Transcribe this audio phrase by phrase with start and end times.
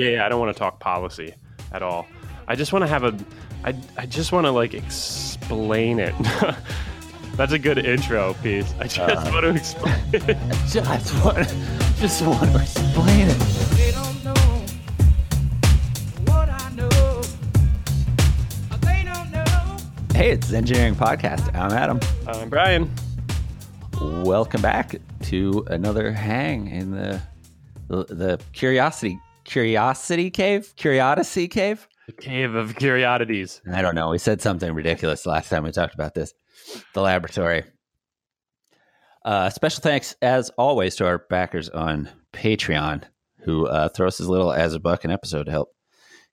[0.00, 0.26] Yeah, yeah.
[0.26, 1.34] I don't want to talk policy
[1.72, 2.06] at all.
[2.48, 3.14] I just want to have a.
[3.64, 6.14] I I just want to like explain it.
[7.36, 8.72] That's a good intro piece.
[8.80, 9.94] I just Uh, want to explain.
[10.12, 10.36] It.
[10.68, 11.36] Just want,
[11.96, 13.38] just want to explain it.
[13.76, 14.34] They don't know
[16.32, 17.22] what I know.
[18.80, 19.76] They don't know.
[20.14, 21.54] Hey, it's Zengineering Podcast.
[21.54, 22.00] I'm Adam.
[22.26, 22.90] I'm Brian.
[24.00, 27.20] Welcome back to another hang in the
[27.88, 29.18] the, the curiosity
[29.50, 31.88] curiosity cave curiosity cave.
[32.06, 33.60] The cave of curiosities.
[33.72, 34.10] I don't know.
[34.10, 36.32] We said something ridiculous last time we talked about this.
[36.94, 37.64] The laboratory.
[39.24, 43.02] Uh, special thanks, as always, to our backers on Patreon,
[43.40, 45.74] who uh, throw us as little as a buck an episode to help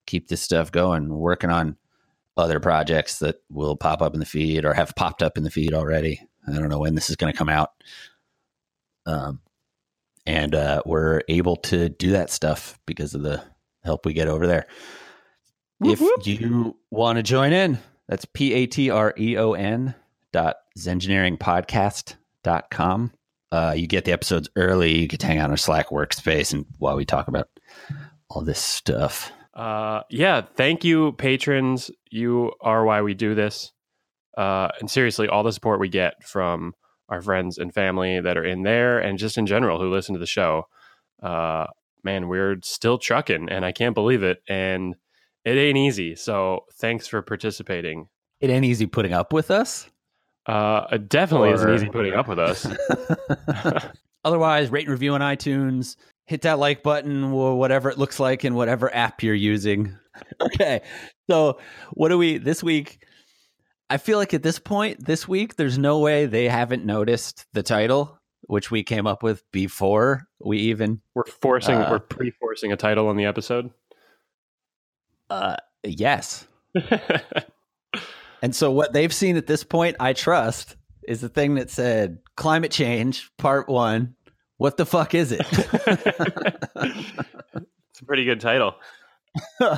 [0.06, 1.08] keep this stuff going.
[1.08, 1.76] We're working on
[2.36, 5.50] other projects that will pop up in the feed or have popped up in the
[5.50, 6.20] feed already.
[6.46, 7.70] I don't know when this is going to come out.
[9.06, 9.40] Um,
[10.28, 13.42] and uh, we're able to do that stuff because of the
[13.82, 14.66] help we get over there.
[15.82, 19.94] if you want to join in, that's P A T R E O N
[20.30, 23.12] dot zengineeringpodcast.com.
[23.50, 24.98] Uh, you get the episodes early.
[24.98, 27.48] You get to hang out in our Slack workspace and while we talk about
[28.28, 29.32] all this stuff.
[29.54, 30.42] Uh, yeah.
[30.42, 31.90] Thank you, patrons.
[32.10, 33.72] You are why we do this.
[34.36, 36.74] Uh, and seriously, all the support we get from
[37.08, 40.18] our friends and family that are in there, and just in general who listen to
[40.18, 40.64] the show.
[41.22, 41.66] Uh,
[42.04, 44.42] man, we're still trucking, and I can't believe it.
[44.48, 44.94] And
[45.44, 46.14] it ain't easy.
[46.14, 48.08] So thanks for participating.
[48.40, 49.88] It ain't easy putting up with us.
[50.46, 52.66] Uh, it definitely isn't easy putting up with us.
[54.24, 55.96] Otherwise, rate and review on iTunes.
[56.26, 59.96] Hit that like button or whatever it looks like in whatever app you're using.
[60.40, 60.80] Okay.
[61.30, 61.60] So,
[61.92, 63.06] what do we this week?
[63.90, 67.62] I feel like at this point, this week, there's no way they haven't noticed the
[67.62, 71.00] title, which we came up with before we even.
[71.14, 73.70] We're forcing, Uh, we're pre-forcing a title on the episode.
[75.30, 76.46] Uh, yes.
[78.42, 80.76] And so, what they've seen at this point, I trust,
[81.06, 84.14] is the thing that said climate change, part one.
[84.58, 85.40] What the fuck is it?
[85.50, 85.60] it's
[88.00, 88.74] a pretty good title.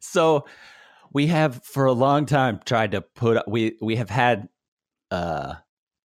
[0.00, 0.46] so
[1.16, 4.48] we have for a long time tried to put we we have had
[5.10, 5.54] uh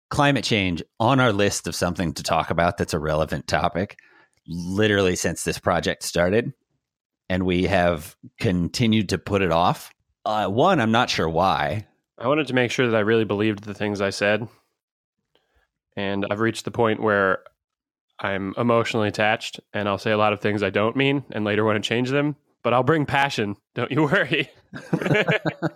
[0.09, 3.99] climate change on our list of something to talk about that's a relevant topic
[4.47, 6.53] literally since this project started
[7.29, 9.93] and we have continued to put it off
[10.27, 11.85] uh one i'm not sure why
[12.21, 14.47] I wanted to make sure that I really believed the things I said.
[15.97, 17.43] And I've reached the point where
[18.19, 21.65] I'm emotionally attached and I'll say a lot of things I don't mean and later
[21.65, 23.57] want to change them, but I'll bring passion.
[23.75, 24.51] Don't you worry.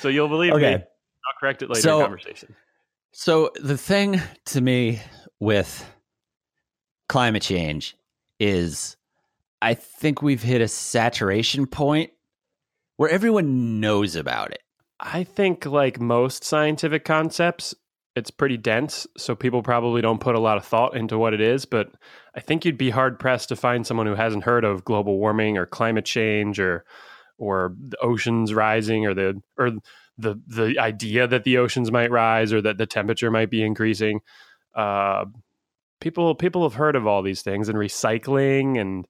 [0.00, 0.66] so you'll believe me.
[0.74, 0.80] I'll
[1.40, 2.54] correct it later So- in conversation.
[3.12, 5.00] So the thing to me
[5.40, 5.90] with
[7.08, 7.96] climate change
[8.38, 8.96] is
[9.62, 12.10] I think we've hit a saturation point
[12.98, 14.60] where everyone knows about it.
[15.00, 17.74] I think, like most scientific concepts,
[18.14, 19.06] it's pretty dense.
[19.16, 21.64] So people probably don't put a lot of thought into what it is.
[21.64, 21.90] But
[22.34, 25.56] I think you'd be hard pressed to find someone who hasn't heard of global warming
[25.56, 26.84] or climate change or
[27.38, 29.72] or the oceans rising or the or
[30.18, 34.20] the the idea that the oceans might rise or that the temperature might be increasing.
[34.74, 35.24] Uh,
[36.00, 39.06] people people have heard of all these things and recycling and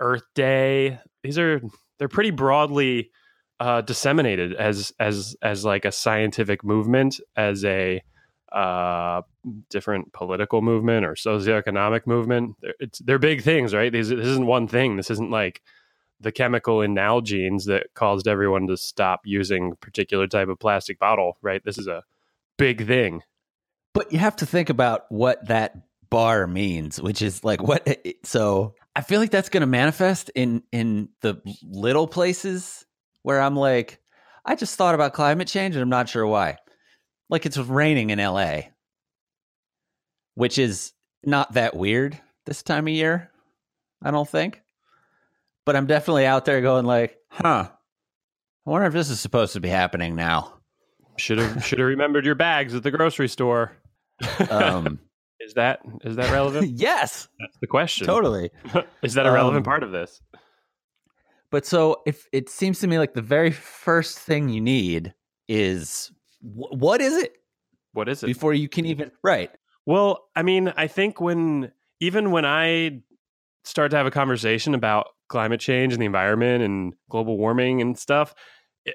[0.00, 1.00] Earth Day.
[1.22, 1.60] These are
[1.98, 3.10] they're pretty broadly
[3.60, 8.02] uh, disseminated as as as like a scientific movement, as a
[8.52, 9.22] uh,
[9.68, 12.56] different political movement or socioeconomic movement.
[12.60, 13.92] They're, it's they're big things, right?
[13.92, 14.96] These this isn't one thing.
[14.96, 15.60] This isn't like
[16.20, 21.38] the chemical in Nalgene's that caused everyone to stop using particular type of plastic bottle,
[21.42, 21.64] right?
[21.64, 22.02] This is a
[22.56, 23.22] big thing.
[23.94, 25.74] But you have to think about what that
[26.10, 27.86] bar means, which is like what
[28.24, 32.84] so I feel like that's going to manifest in in the little places
[33.22, 34.00] where I'm like
[34.44, 36.56] I just thought about climate change and I'm not sure why.
[37.28, 38.60] Like it's raining in LA,
[40.34, 40.92] which is
[41.24, 43.30] not that weird this time of year,
[44.02, 44.62] I don't think.
[45.68, 47.68] But I'm definitely out there going like, "Huh.
[48.66, 50.54] I wonder if this is supposed to be happening now."
[51.18, 53.76] Should have should have remembered your bags at the grocery store.
[54.48, 54.98] Um
[55.40, 56.70] is that is that relevant?
[56.74, 58.06] yes, That's the question.
[58.06, 58.50] totally.
[59.02, 60.22] is that a relevant Um, part of this?
[61.50, 65.12] But so if it seems to me like the very first thing you need
[65.48, 66.10] is
[66.40, 67.34] wh- what is it
[67.92, 68.26] What is it?
[68.28, 69.50] before you can even right.
[69.84, 73.02] Well, I mean, I think when even when I
[73.64, 77.98] start to have a conversation about climate change and the environment and global warming and
[77.98, 78.34] stuff,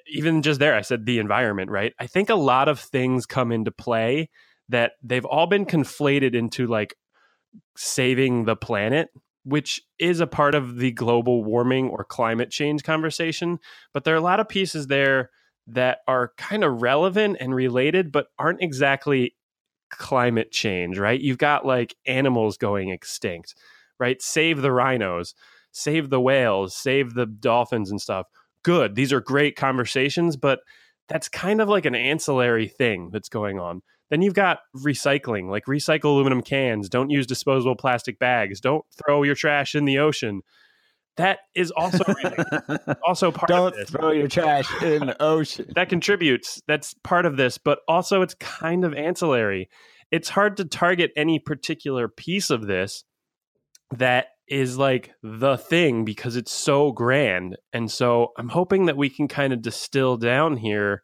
[0.07, 1.93] even just there, I said the environment, right?
[1.99, 4.29] I think a lot of things come into play
[4.69, 6.95] that they've all been conflated into like
[7.75, 9.09] saving the planet
[9.45, 13.59] which is a part of the global warming or climate change conversation.
[13.93, 15.29] But there are a lot of pieces there
[15.67, 19.35] that are kind of relevant and related, but aren't exactly
[19.89, 21.19] climate change, right?
[21.19, 23.55] You've got like animals going extinct,
[23.99, 24.21] right?
[24.21, 25.35] Save the rhinos,
[25.73, 28.27] save the whales, save the dolphins and stuff.
[28.63, 28.95] Good.
[28.95, 30.59] These are great conversations, but
[31.09, 33.81] that's kind of like an ancillary thing that's going on.
[34.09, 39.23] Then you've got recycling, like recycle aluminum cans, don't use disposable plastic bags, don't throw
[39.23, 40.41] your trash in the ocean.
[41.17, 42.03] That is also
[43.07, 43.89] also part Don't of this.
[43.89, 45.65] throw your trash in the ocean.
[45.75, 46.61] that contributes.
[46.67, 49.69] That's part of this, but also it's kind of ancillary.
[50.11, 53.03] It's hard to target any particular piece of this
[53.91, 57.57] that is like the thing because it's so grand.
[57.73, 61.03] And so I'm hoping that we can kind of distill down here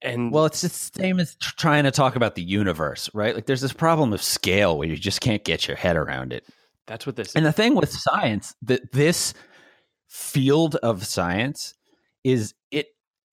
[0.00, 3.34] and Well, it's the same as trying to talk about the universe, right?
[3.34, 6.44] Like there's this problem of scale where you just can't get your head around it.
[6.86, 9.34] that's what this And the thing with science, that this
[10.06, 11.74] field of science
[12.22, 12.86] is it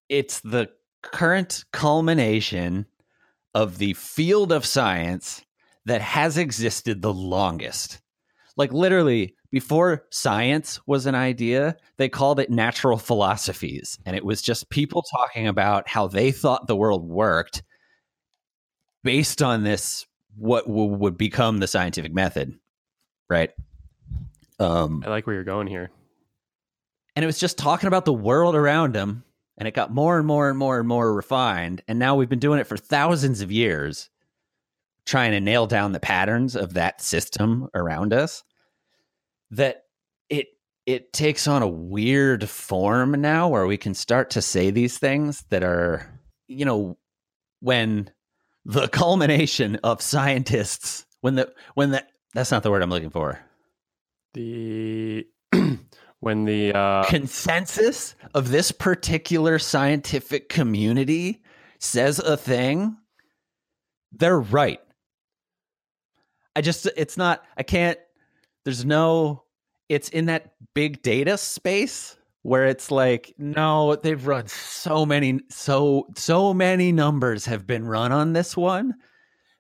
[0.10, 0.70] it's the
[1.04, 2.88] current culmination
[3.54, 5.44] of the field of science
[5.86, 8.00] that has existed the longest.
[8.56, 14.42] Like literally before science was an idea, they called it natural philosophies and it was
[14.42, 17.64] just people talking about how they thought the world worked
[19.04, 20.06] based on this
[20.38, 22.58] what w- would become the scientific method,
[23.30, 23.52] right?
[24.60, 25.92] Um, I like where you're going here.
[27.16, 29.24] and it was just talking about the world around them
[29.58, 32.40] and it got more and more and more and more refined and now we've been
[32.40, 34.10] doing it for thousands of years
[35.06, 38.44] trying to nail down the patterns of that system around us
[39.52, 39.84] that
[40.30, 40.48] it
[40.86, 45.44] it takes on a weird form now where we can start to say these things
[45.50, 46.08] that are
[46.48, 46.98] you know
[47.60, 48.10] when
[48.66, 52.04] the culmination of scientists when the when the
[52.34, 53.40] that's not the word i'm looking for
[54.34, 55.28] The
[56.20, 61.42] when the uh consensus of this particular scientific community
[61.84, 62.98] says a thing,
[64.12, 64.80] they're right.
[66.56, 67.98] I just, it's not, I can't,
[68.64, 69.44] there's no,
[69.90, 76.08] it's in that big data space where it's like, no, they've run so many, so,
[76.16, 78.94] so many numbers have been run on this one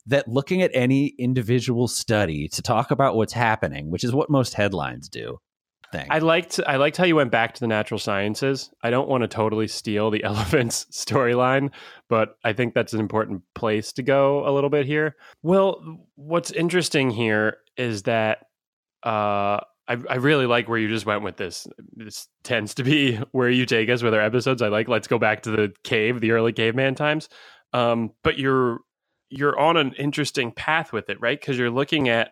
[0.05, 4.53] that looking at any individual study to talk about what's happening, which is what most
[4.53, 5.39] headlines do.
[5.93, 6.07] Thing.
[6.09, 8.71] I liked I liked how you went back to the natural sciences.
[8.81, 11.69] I don't want to totally steal the elephants storyline,
[12.09, 15.15] but I think that's an important place to go a little bit here.
[15.43, 18.39] Well, what's interesting here is that
[19.03, 21.67] uh, I, I really like where you just went with this.
[21.95, 24.63] This tends to be where you take us with our episodes.
[24.63, 27.29] I like let's go back to the cave, the early caveman times.
[27.71, 28.79] Um, but you're
[29.29, 31.39] you're on an interesting path with it, right?
[31.39, 32.31] Because you're looking at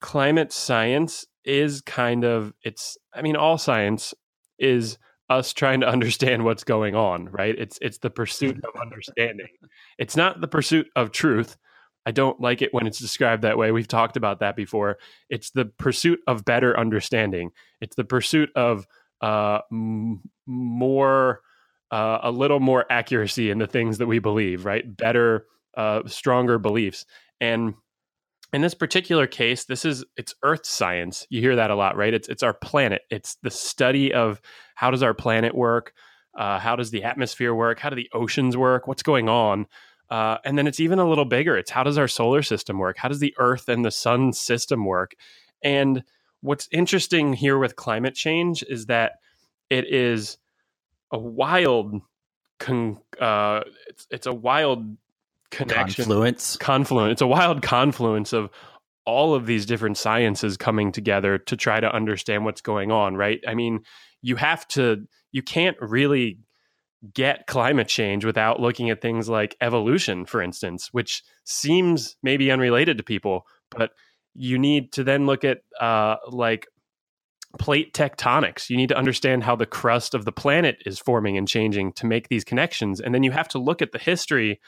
[0.00, 4.14] climate science is kind of it's i mean all science
[4.58, 4.98] is
[5.32, 7.54] us trying to understand what's going on right?
[7.58, 9.48] It's it's the pursuit of understanding.
[9.98, 11.56] It's not the pursuit of truth.
[12.04, 13.70] I don't like it when it's described that way.
[13.70, 14.98] We've talked about that before.
[15.30, 17.50] It's the pursuit of better understanding.
[17.80, 18.86] It's the pursuit of
[19.20, 21.40] uh m- more
[21.90, 24.84] uh, a little more accuracy in the things that we believe right?
[24.96, 25.46] Better
[25.76, 27.06] uh stronger beliefs.
[27.40, 27.74] And
[28.52, 31.26] in this particular case this is it's earth science.
[31.30, 32.12] You hear that a lot right?
[32.12, 33.02] It's it's our planet.
[33.10, 34.40] It's the study of
[34.74, 35.92] how does our planet work?
[36.36, 37.78] Uh, how does the atmosphere work?
[37.78, 38.86] How do the oceans work?
[38.86, 39.66] What's going on?
[40.10, 41.56] Uh, and then it's even a little bigger.
[41.56, 42.96] It's how does our solar system work?
[42.98, 45.14] How does the earth and the sun system work?
[45.62, 46.04] And
[46.40, 49.12] what's interesting here with climate change is that
[49.70, 50.36] it is
[51.10, 51.94] a wild
[52.58, 54.96] con- uh, it's, it's a wild
[55.52, 56.56] connection Confluence.
[56.56, 57.12] confluence.
[57.12, 58.50] It's a wild confluence of
[59.04, 63.40] all of these different sciences coming together to try to understand what's going on, right?
[63.46, 63.80] I mean,
[64.22, 66.38] you have to, you can't really
[67.14, 72.96] get climate change without looking at things like evolution, for instance, which seems maybe unrelated
[72.96, 73.90] to people, but
[74.34, 76.66] you need to then look at uh, like
[77.58, 78.70] plate tectonics.
[78.70, 82.06] You need to understand how the crust of the planet is forming and changing to
[82.06, 83.00] make these connections.
[83.00, 84.60] And then you have to look at the history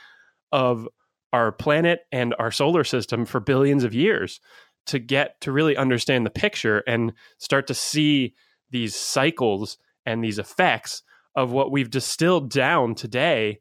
[0.52, 0.88] of
[1.32, 4.40] our planet and our solar system for billions of years
[4.86, 8.34] to get to really understand the picture and start to see
[8.70, 11.02] these cycles and these effects
[11.34, 13.58] of what we've distilled down today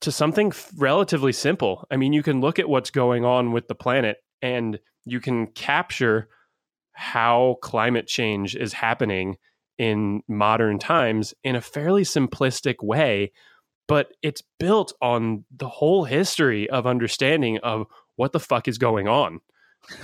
[0.00, 1.86] to something relatively simple.
[1.90, 5.48] I mean, you can look at what's going on with the planet and you can
[5.48, 6.28] capture
[6.92, 9.36] how climate change is happening
[9.78, 13.32] in modern times in a fairly simplistic way
[13.90, 19.08] but it's built on the whole history of understanding of what the fuck is going
[19.08, 19.40] on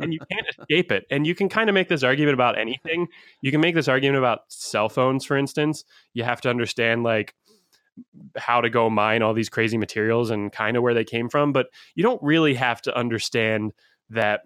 [0.00, 1.06] and you can't escape it.
[1.10, 3.06] And you can kind of make this argument about anything.
[3.40, 5.84] You can make this argument about cell phones, for instance.
[6.12, 7.36] You have to understand like
[8.36, 11.52] how to go mine all these crazy materials and kind of where they came from,
[11.52, 13.74] but you don't really have to understand
[14.10, 14.40] that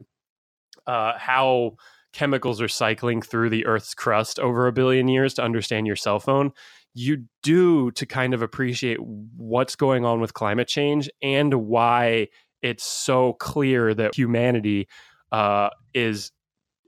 [0.87, 1.76] uh, how
[2.12, 6.21] chemicals are cycling through the Earth's crust over a billion years to understand your cell
[6.21, 6.52] phone.
[6.95, 12.28] You do to kind of appreciate what's going on with climate change and why
[12.62, 14.88] it's so clear that humanity
[15.33, 16.33] uh, is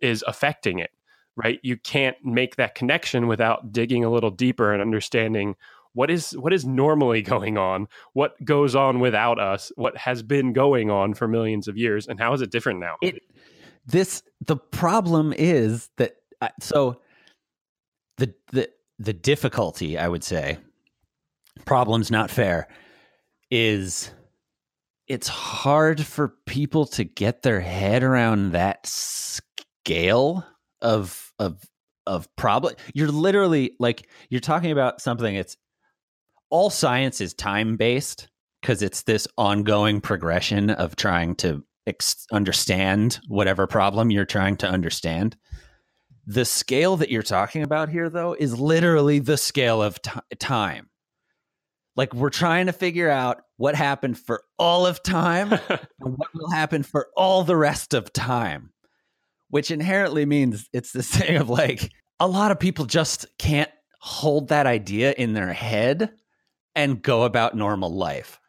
[0.03, 0.91] is affecting it.
[1.37, 1.61] Right?
[1.63, 5.55] You can't make that connection without digging a little deeper and understanding
[5.93, 10.53] what is what is normally going on, what goes on without us, what has been
[10.53, 12.97] going on for millions of years, and how is it different now?
[13.03, 13.23] it
[13.87, 17.01] this the problem is that uh, so
[18.19, 18.69] the the
[19.01, 20.57] the difficulty i would say
[21.65, 22.69] problems not fair
[23.51, 24.13] is
[25.09, 30.47] it's hard for people to get their head around that scale
[30.81, 31.61] of of
[32.07, 35.57] of problem you're literally like you're talking about something it's
[36.51, 38.29] all science is time based
[38.61, 44.69] because it's this ongoing progression of trying to ex- understand whatever problem you're trying to
[44.69, 45.37] understand.
[46.27, 50.91] The scale that you're talking about here, though, is literally the scale of ti time.
[51.97, 56.51] Like we're trying to figure out what happened for all of time and what will
[56.51, 58.73] happen for all the rest of time,
[59.49, 64.49] which inherently means it's this thing of like a lot of people just can't hold
[64.49, 66.11] that idea in their head
[66.75, 68.41] and go about normal life.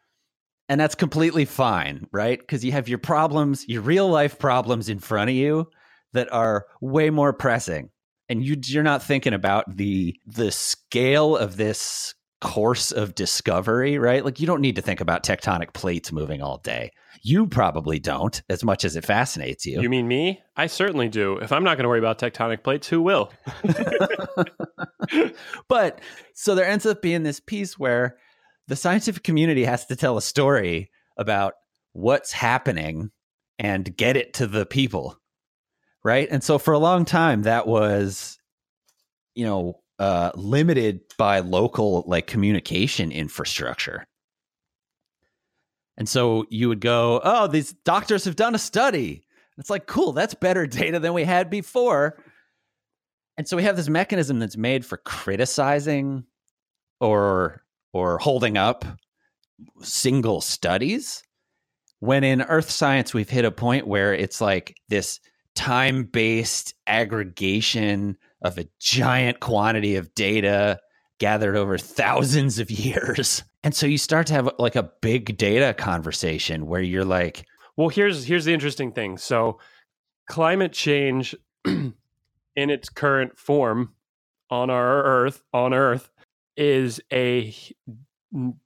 [0.68, 2.38] And that's completely fine, right?
[2.38, 5.68] Because you have your problems, your real life problems in front of you
[6.12, 7.90] that are way more pressing.
[8.28, 14.24] And you you're not thinking about the the scale of this course of discovery, right?
[14.24, 16.90] Like you don't need to think about tectonic plates moving all day.
[17.22, 19.80] You probably don't, as much as it fascinates you.
[19.80, 20.42] You mean me?
[20.56, 21.36] I certainly do.
[21.38, 23.32] If I'm not going to worry about tectonic plates, who will?
[25.68, 26.00] but
[26.34, 28.16] so there ends up being this piece where
[28.66, 31.54] the scientific community has to tell a story about
[31.92, 33.10] what's happening
[33.58, 35.16] and get it to the people
[36.04, 36.28] right?
[36.30, 38.38] And so for a long time that was
[39.34, 44.06] you know uh, limited by local like communication infrastructure.
[45.96, 49.24] And so you would go oh these doctors have done a study.
[49.58, 52.18] It's like cool that's better data than we had before.
[53.38, 56.24] And so we have this mechanism that's made for criticizing
[57.00, 58.84] or or holding up
[59.82, 61.22] single studies
[62.00, 65.20] when in earth science we've hit a point where it's like this
[65.54, 70.78] time-based aggregation of a giant quantity of data
[71.18, 75.74] gathered over thousands of years and so you start to have like a big data
[75.74, 79.16] conversation where you're like Well, here's here's the interesting thing.
[79.18, 79.58] So,
[80.28, 81.94] climate change in
[82.56, 83.94] its current form
[84.50, 86.10] on our Earth, on Earth,
[86.56, 87.54] is a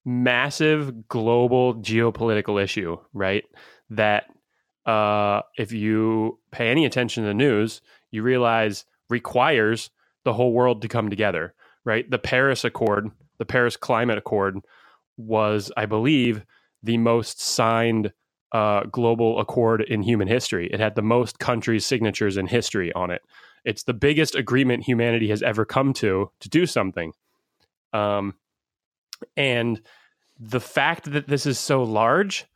[0.05, 3.45] massive global geopolitical issue, right?
[3.91, 4.25] That
[4.87, 9.91] uh, if you pay any attention to the news, you realize requires
[10.25, 12.09] the whole world to come together, right?
[12.11, 14.59] The Paris Accord, the Paris Climate Accord,
[15.17, 16.45] was, I believe,
[16.83, 18.13] the most signed
[18.53, 20.69] uh, global accord in human history.
[20.73, 23.23] It had the most countries' signatures in history on it.
[23.65, 27.13] It's the biggest agreement humanity has ever come to to do something.
[27.93, 28.35] Um,
[29.37, 29.81] and
[30.39, 32.47] the fact that this is so large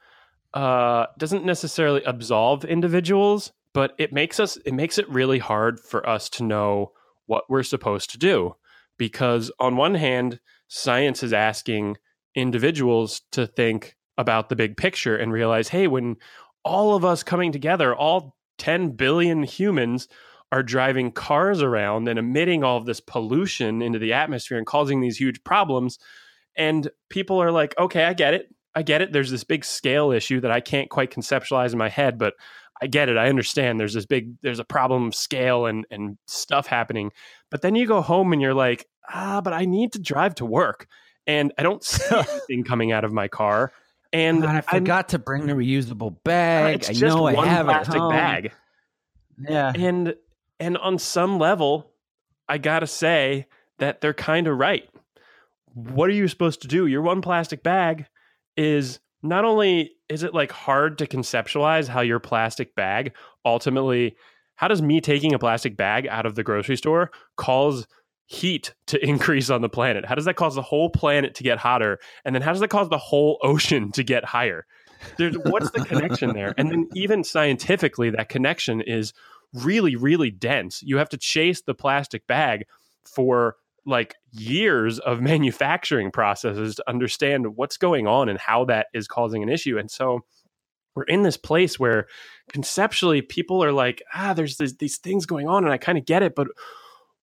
[0.55, 6.07] uh, doesn't necessarily absolve individuals, but it makes us it makes it really hard for
[6.09, 6.93] us to know
[7.27, 8.57] what we're supposed to do.
[8.99, 11.97] Because on one hand, science is asking
[12.35, 16.17] individuals to think about the big picture and realize, hey, when
[16.65, 20.09] all of us coming together, all 10 billion humans
[20.53, 25.01] are driving cars around and emitting all of this pollution into the atmosphere and causing
[25.01, 25.99] these huge problems.
[26.57, 28.55] And people are like, okay, I get it.
[28.75, 29.13] I get it.
[29.13, 32.35] There's this big scale issue that I can't quite conceptualize in my head, but
[32.83, 33.17] I get it.
[33.17, 37.11] I understand there's this big, there's a problem of scale and, and stuff happening.
[37.51, 40.47] But then you go home and you're like, ah, but I need to drive to
[40.47, 40.87] work
[41.27, 43.73] and I don't see anything coming out of my car.
[44.13, 46.85] And God, I I'm- to bring the reusable bag.
[46.89, 48.13] I know I have it plastic home.
[48.13, 48.53] bag.
[49.49, 49.73] Yeah.
[49.75, 50.15] and
[50.59, 51.91] and on some level
[52.47, 53.47] i gotta say
[53.79, 54.87] that they're kind of right
[55.73, 58.07] what are you supposed to do your one plastic bag
[58.61, 63.13] is not only is it like hard to conceptualize how your plastic bag
[63.45, 64.15] ultimately
[64.57, 67.87] how does me taking a plastic bag out of the grocery store cause
[68.27, 71.57] heat to increase on the planet how does that cause the whole planet to get
[71.57, 74.67] hotter and then how does that cause the whole ocean to get higher
[75.17, 76.53] There's, what's the connection there?
[76.59, 79.15] And then even scientifically, that connection is
[79.55, 80.83] really, really dense.
[80.83, 82.67] You have to chase the plastic bag
[83.05, 89.09] for like years of manufacturing processes to understand what's going on and how that is
[89.09, 89.79] causing an issue.
[89.79, 90.21] And so
[90.95, 92.07] we're in this place where
[92.53, 96.05] conceptually people are like, ah, there's this, these things going on and I kind of
[96.05, 96.49] get it, but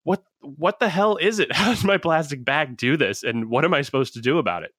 [0.04, 1.52] what what the hell is it?
[1.56, 3.24] How does my plastic bag do this?
[3.24, 4.74] And what am I supposed to do about it?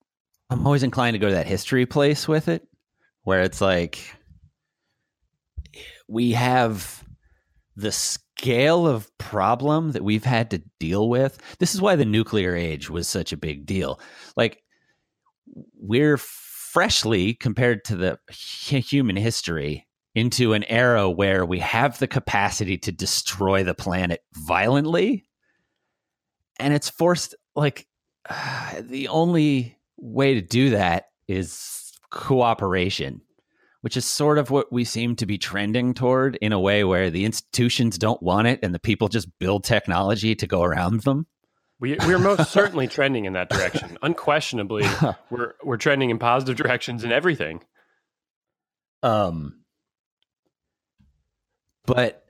[0.51, 2.67] I'm always inclined to go to that history place with it,
[3.25, 4.17] where it's like
[6.09, 7.05] we have
[7.77, 7.93] the
[8.39, 11.39] scale of problem that we've had to deal with.
[11.59, 14.01] This is why the nuclear age was such a big deal.
[14.37, 14.63] Like,
[15.77, 22.79] we're freshly, compared to the human history, into an era where we have the capacity
[22.79, 25.25] to destroy the planet violently.
[26.61, 27.89] And it's forced, like,
[28.81, 33.21] the only way to do that is cooperation,
[33.81, 37.11] which is sort of what we seem to be trending toward in a way where
[37.11, 41.27] the institutions don't want it and the people just build technology to go around them.
[41.81, 43.99] We we're most certainly trending in that direction.
[44.03, 44.85] Unquestionably,
[45.31, 47.63] we're we're trending in positive directions in everything.
[49.03, 49.61] Um,
[51.87, 52.27] but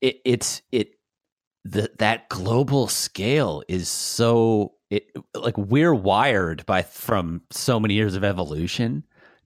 [0.00, 0.94] it it's it
[1.64, 8.16] the that global scale is so it like we're wired by from so many years
[8.16, 9.04] of evolution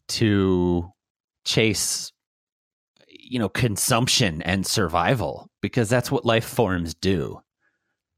[0.08, 0.90] to
[1.44, 2.12] chase
[3.08, 7.40] you know consumption and survival because that's what life forms do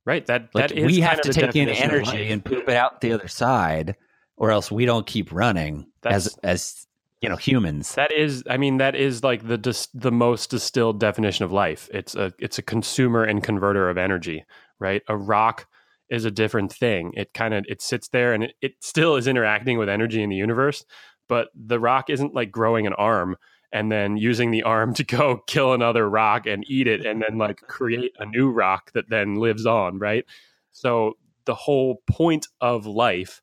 [0.07, 0.25] Right.
[0.27, 3.13] That like that is we have to take in energy and poop it out the
[3.13, 3.97] other side
[4.37, 6.87] or else we don't keep running as as
[7.21, 11.01] you know humans That is, I mean, that is like the dis- the most distilled
[11.01, 11.89] definition of life.
[11.93, 14.45] It's a it's a consumer and converter of energy,
[14.79, 15.03] right?
[15.09, 15.67] A rock
[16.09, 17.13] is a different thing.
[17.17, 20.31] It kind of it sits there and it, it still is interacting with energy in
[20.31, 20.85] the universe,
[21.29, 23.37] but the rock isn't like growing an arm
[23.73, 27.39] and then using the arm to go kill another rock and eat it and then
[27.39, 30.25] like create a new rock that then lives on, right?
[30.73, 31.15] So
[31.47, 33.41] the whole point of life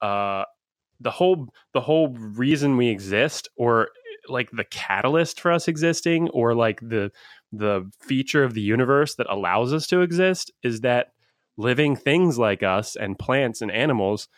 [0.00, 0.44] uh
[1.00, 3.88] the whole the whole reason we exist or
[4.28, 7.10] like the catalyst for us existing or like the
[7.52, 11.12] the feature of the universe that allows us to exist is that
[11.56, 14.28] living things like us and plants and animals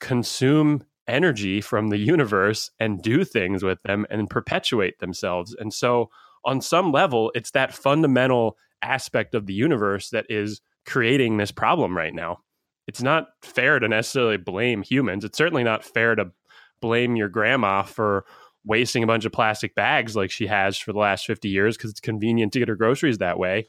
[0.00, 6.08] consume energy from the universe and do things with them and perpetuate themselves and so
[6.44, 11.96] on some level it's that fundamental aspect of the universe that is creating this problem
[11.96, 12.38] right now
[12.86, 15.24] it's not fair to necessarily blame humans.
[15.24, 16.32] It's certainly not fair to
[16.80, 18.24] blame your grandma for
[18.64, 21.90] wasting a bunch of plastic bags like she has for the last 50 years because
[21.90, 23.66] it's convenient to get her groceries that way.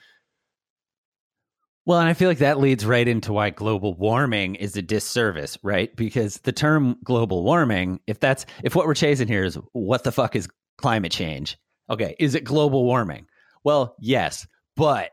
[1.86, 5.58] Well, and I feel like that leads right into why global warming is a disservice,
[5.64, 5.94] right?
[5.96, 10.12] Because the term global warming, if that's if what we're chasing here is what the
[10.12, 11.58] fuck is climate change?
[11.90, 13.28] Okay, is it global warming?
[13.66, 15.12] Well, yes, but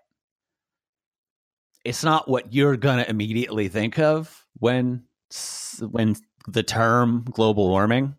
[1.84, 5.04] it's not what you're going to immediately think of when
[5.80, 6.14] when
[6.46, 8.14] the term global warming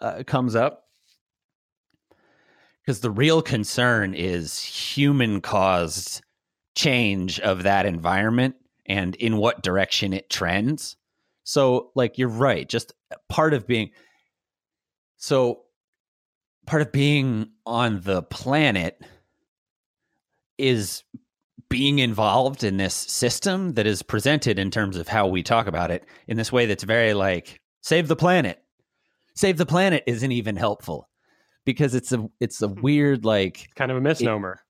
[0.00, 0.84] uh, comes up.
[2.80, 6.22] Because the real concern is human caused
[6.74, 8.56] change of that environment
[8.86, 10.96] and in what direction it trends.
[11.44, 12.68] So, like, you're right.
[12.68, 12.92] Just
[13.28, 13.90] part of being
[15.16, 15.62] so
[16.66, 19.02] part of being on the planet
[20.58, 21.02] is
[21.68, 25.90] being involved in this system that is presented in terms of how we talk about
[25.90, 28.62] it in this way that's very like save the planet
[29.34, 31.08] save the planet isn't even helpful
[31.64, 32.80] because it's a it's a hmm.
[32.80, 34.60] weird like Kind of a misnomer.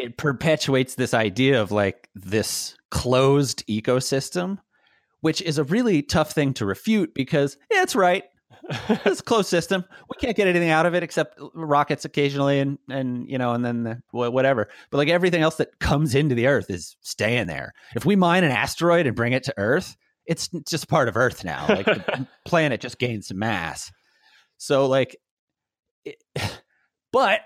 [0.00, 4.58] It perpetuates this idea of like this closed ecosystem,
[5.20, 8.24] which is a really tough thing to refute because yeah, it's right.
[9.04, 9.84] It's a closed system.
[10.08, 13.64] We can't get anything out of it except rockets occasionally, and and you know, and
[13.64, 14.68] then the, whatever.
[14.90, 17.72] But like everything else that comes into the Earth is staying there.
[17.96, 21.44] If we mine an asteroid and bring it to Earth, it's just part of Earth
[21.44, 21.66] now.
[21.68, 23.90] Like the planet just gains some mass.
[24.58, 25.16] So like,
[26.04, 26.16] it,
[27.12, 27.40] but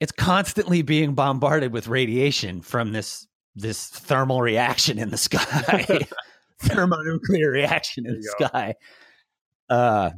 [0.00, 6.00] it's constantly being bombarded with radiation from this this thermal reaction in the sky.
[6.60, 8.46] Thermonuclear reaction in the go.
[8.46, 8.74] sky.
[9.68, 10.10] Uh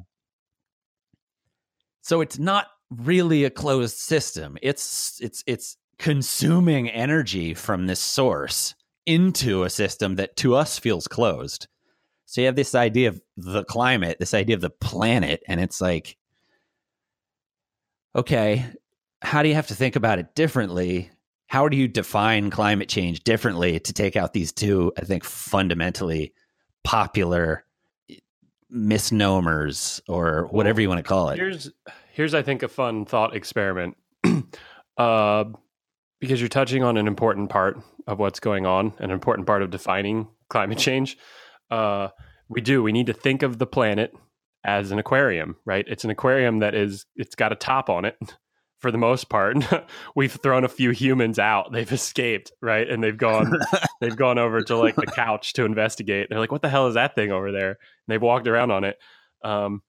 [2.03, 4.57] so it's not really a closed system.
[4.63, 8.75] It's it's it's consuming energy from this source
[9.07, 11.67] into a system that to us feels closed.
[12.27, 15.81] So you have this idea of the climate this idea of the planet and it's
[15.81, 16.17] like
[18.15, 18.67] okay
[19.23, 21.11] how do you have to think about it differently?
[21.47, 26.33] How do you define climate change differently to take out these two, I think, fundamentally
[26.85, 27.65] popular
[28.73, 31.37] misnomers or whatever you want to call it.
[31.37, 31.71] Here's
[32.13, 33.97] here's I think a fun thought experiment.
[34.97, 35.45] uh,
[36.21, 39.71] because you're touching on an important part of what's going on, an important part of
[39.71, 41.19] defining climate change.
[41.71, 42.09] Uh,
[42.49, 42.83] we do.
[42.83, 44.15] We need to think of the planet
[44.65, 45.85] as an aquarium, right?
[45.89, 48.17] It's an aquarium that is it's got a top on it
[48.83, 49.57] for the most part.
[50.17, 51.73] We've thrown a few humans out.
[51.73, 52.89] They've escaped, right?
[52.89, 53.53] And they've gone
[54.01, 56.29] they've gone over to like the couch to investigate.
[56.29, 58.85] They're like, "What the hell is that thing over there?" And they've walked around on
[58.85, 58.99] it.
[59.43, 59.83] Um,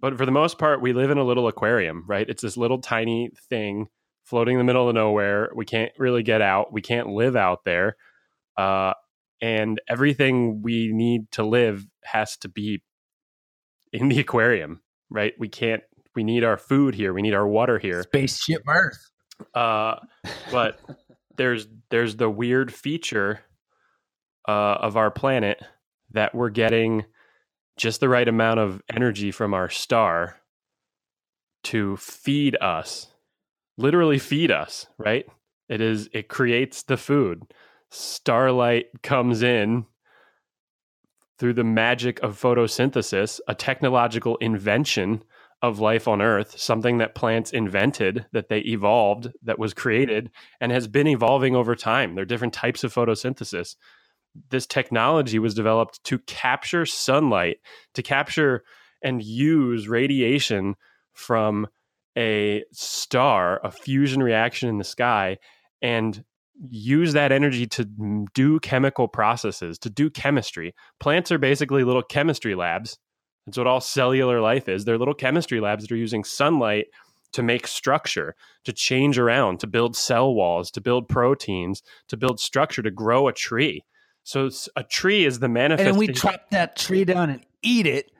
[0.00, 2.28] but for the most part, we live in a little aquarium, right?
[2.28, 3.88] It's this little tiny thing
[4.24, 5.50] floating in the middle of nowhere.
[5.54, 6.72] We can't really get out.
[6.72, 7.96] We can't live out there.
[8.56, 8.94] Uh,
[9.40, 12.82] and everything we need to live has to be
[13.92, 15.34] in the aquarium, right?
[15.38, 15.82] We can't.
[16.14, 17.12] We need our food here.
[17.12, 18.02] We need our water here.
[18.02, 19.10] Spaceship Earth.
[19.54, 19.96] Uh,
[20.50, 20.80] but
[21.36, 23.40] there's there's the weird feature
[24.48, 25.60] uh, of our planet
[26.12, 27.04] that we're getting
[27.76, 30.36] just the right amount of energy from our star
[31.62, 33.08] to feed us,
[33.78, 34.86] literally feed us.
[34.98, 35.26] Right?
[35.68, 36.08] It is.
[36.12, 37.44] It creates the food.
[37.90, 39.86] Starlight comes in
[41.38, 45.22] through the magic of photosynthesis, a technological invention
[45.62, 50.72] of life on earth, something that plants invented, that they evolved, that was created, and
[50.72, 52.14] has been evolving over time.
[52.14, 53.76] There are different types of photosynthesis.
[54.48, 57.58] This technology was developed to capture sunlight,
[57.94, 58.64] to capture
[59.02, 60.76] and use radiation
[61.12, 61.66] from
[62.16, 65.38] a star, a fusion reaction in the sky,
[65.82, 66.24] and
[66.68, 67.84] use that energy to
[68.34, 70.74] do chemical processes, to do chemistry.
[71.00, 72.98] Plants are basically little chemistry labs
[73.46, 74.84] that's what all cellular life is.
[74.84, 76.86] They're little chemistry labs that are using sunlight
[77.32, 82.40] to make structure, to change around, to build cell walls, to build proteins, to build
[82.40, 83.84] structure, to grow a tree.
[84.24, 85.94] So a tree is the manifestation.
[85.94, 88.10] And then we chop that tree down and eat it,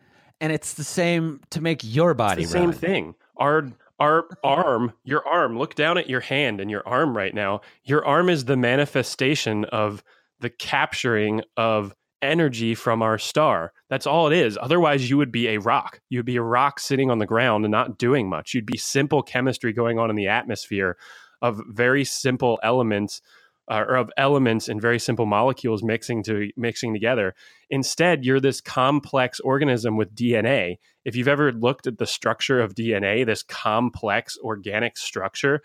[0.40, 3.14] and it's the same to make your body it's the same thing.
[3.36, 7.60] Our our arm, your arm, look down at your hand and your arm right now.
[7.84, 10.02] Your arm is the manifestation of
[10.40, 13.72] the capturing of energy from our star.
[13.88, 14.58] That's all it is.
[14.60, 16.00] Otherwise, you would be a rock.
[16.08, 18.54] You'd be a rock sitting on the ground and not doing much.
[18.54, 20.96] You'd be simple chemistry going on in the atmosphere
[21.42, 23.22] of very simple elements
[23.70, 27.34] uh, or of elements and very simple molecules mixing to mixing together.
[27.70, 30.78] Instead, you're this complex organism with DNA.
[31.04, 35.62] If you've ever looked at the structure of DNA, this complex organic structure,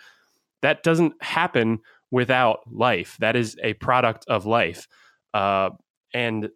[0.62, 1.80] that doesn't happen
[2.12, 3.18] without life.
[3.20, 4.88] That is a product of life.
[5.34, 5.72] Uh,
[6.16, 6.50] and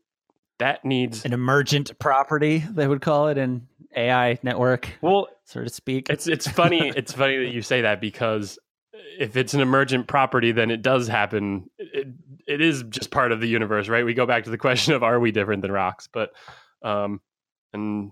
[0.58, 5.70] that needs An emergent property, they would call it in AI network, well so to
[5.70, 6.10] speak.
[6.10, 8.58] it's it's funny it's funny that you say that because
[9.20, 12.08] if it's an emergent property then it does happen it,
[12.48, 15.02] it is just part of the universe right we go back to the question of
[15.04, 16.32] are we different than rocks but
[16.84, 17.20] um
[17.74, 18.12] and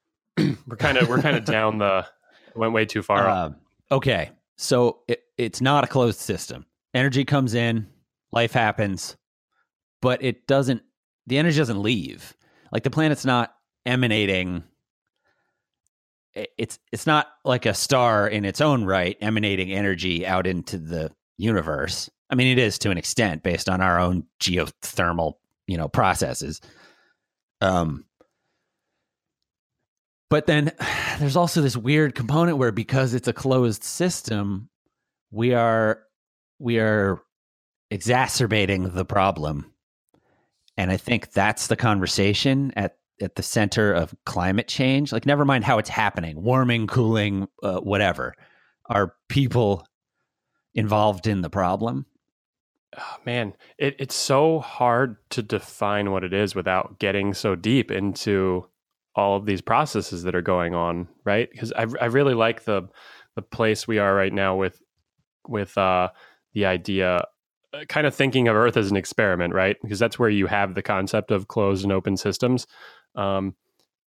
[0.66, 2.06] we're kind of we're kind of down the
[2.54, 3.56] went way too far Um,
[3.92, 6.64] okay, so it, it's not a closed system.
[6.94, 7.86] Energy comes in,
[8.32, 9.16] life happens,
[10.00, 10.82] but it doesn't.
[11.28, 12.34] The energy doesn't leave.
[12.72, 13.54] Like the planet's not
[13.86, 14.64] emanating.
[16.34, 21.10] It's it's not like a star in its own right emanating energy out into the
[21.36, 22.08] universe.
[22.30, 25.34] I mean, it is to an extent based on our own geothermal,
[25.66, 26.60] you know, processes.
[27.60, 28.04] Um,
[30.30, 30.72] but then
[31.18, 34.68] there's also this weird component where because it's a closed system,
[35.30, 36.02] we are
[36.58, 37.20] we are
[37.90, 39.72] exacerbating the problem.
[40.78, 45.12] And I think that's the conversation at at the center of climate change.
[45.12, 48.32] Like never mind how it's happening, warming, cooling, uh, whatever.
[48.86, 49.84] Are people
[50.72, 52.06] involved in the problem?
[52.96, 57.90] oh, man it, it's so hard to define what it is without getting so deep
[57.90, 58.66] into
[59.14, 62.88] all of these processes that are going on right because I, I really like the
[63.34, 64.80] the place we are right now with
[65.46, 66.08] with uh
[66.54, 67.24] the idea
[67.88, 70.82] kind of thinking of earth as an experiment right because that's where you have the
[70.82, 72.66] concept of closed and open systems
[73.14, 73.54] um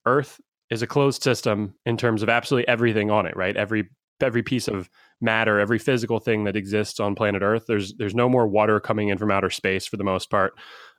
[0.06, 3.88] earth is a closed system in terms of absolutely everything on it right every
[4.22, 4.88] every piece of
[5.20, 7.64] matter, every physical thing that exists on planet Earth.
[7.66, 10.54] There's there's no more water coming in from outer space for the most part.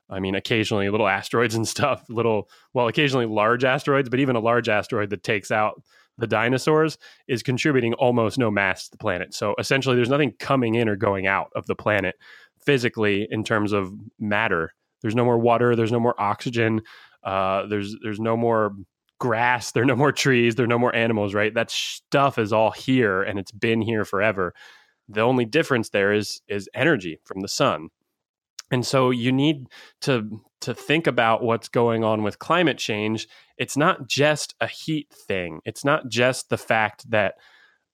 [0.09, 4.39] I mean, occasionally little asteroids and stuff, little well, occasionally large asteroids, but even a
[4.41, 5.81] large asteroid that takes out
[6.17, 6.97] the dinosaurs
[7.27, 9.33] is contributing almost no mass to the planet.
[9.33, 12.15] So essentially, there's nothing coming in or going out of the planet
[12.65, 14.73] physically in terms of matter.
[15.01, 15.75] There's no more water.
[15.75, 16.81] There's no more oxygen.
[17.23, 18.75] Uh, there's there's no more
[19.19, 19.71] grass.
[19.71, 20.55] There are no more trees.
[20.55, 21.33] There are no more animals.
[21.33, 21.53] Right?
[21.53, 24.53] That stuff is all here, and it's been here forever.
[25.09, 27.89] The only difference there is is energy from the sun.
[28.71, 29.67] And so you need
[30.01, 33.27] to to think about what's going on with climate change.
[33.57, 35.59] It's not just a heat thing.
[35.65, 37.35] It's not just the fact that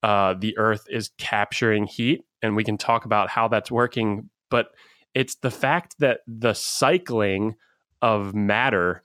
[0.03, 4.29] uh, the Earth is capturing heat, and we can talk about how that's working.
[4.49, 4.67] But
[5.13, 7.55] it's the fact that the cycling
[8.01, 9.03] of matter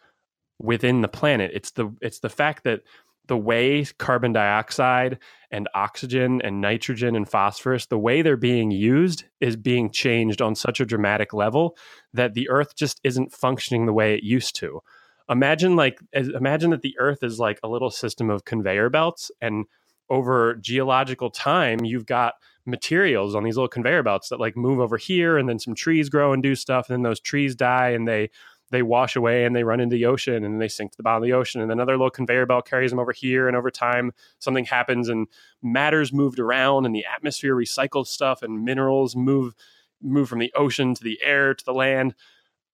[0.58, 1.50] within the planet.
[1.54, 2.82] It's the it's the fact that
[3.28, 5.18] the way carbon dioxide
[5.50, 10.54] and oxygen and nitrogen and phosphorus, the way they're being used is being changed on
[10.54, 11.76] such a dramatic level
[12.12, 14.80] that the earth just isn't functioning the way it used to.
[15.28, 19.66] Imagine like imagine that the earth is like a little system of conveyor belts and
[20.12, 22.34] over geological time you've got
[22.66, 26.08] materials on these little conveyor belts that like move over here and then some trees
[26.08, 28.30] grow and do stuff and then those trees die and they
[28.70, 31.22] they wash away and they run into the ocean and they sink to the bottom
[31.22, 34.12] of the ocean and another little conveyor belt carries them over here and over time
[34.38, 35.26] something happens and
[35.62, 39.54] matter's moved around and the atmosphere recycles stuff and minerals move
[40.02, 42.14] move from the ocean to the air to the land.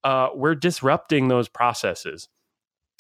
[0.04, 2.28] Uh, we're disrupting those processes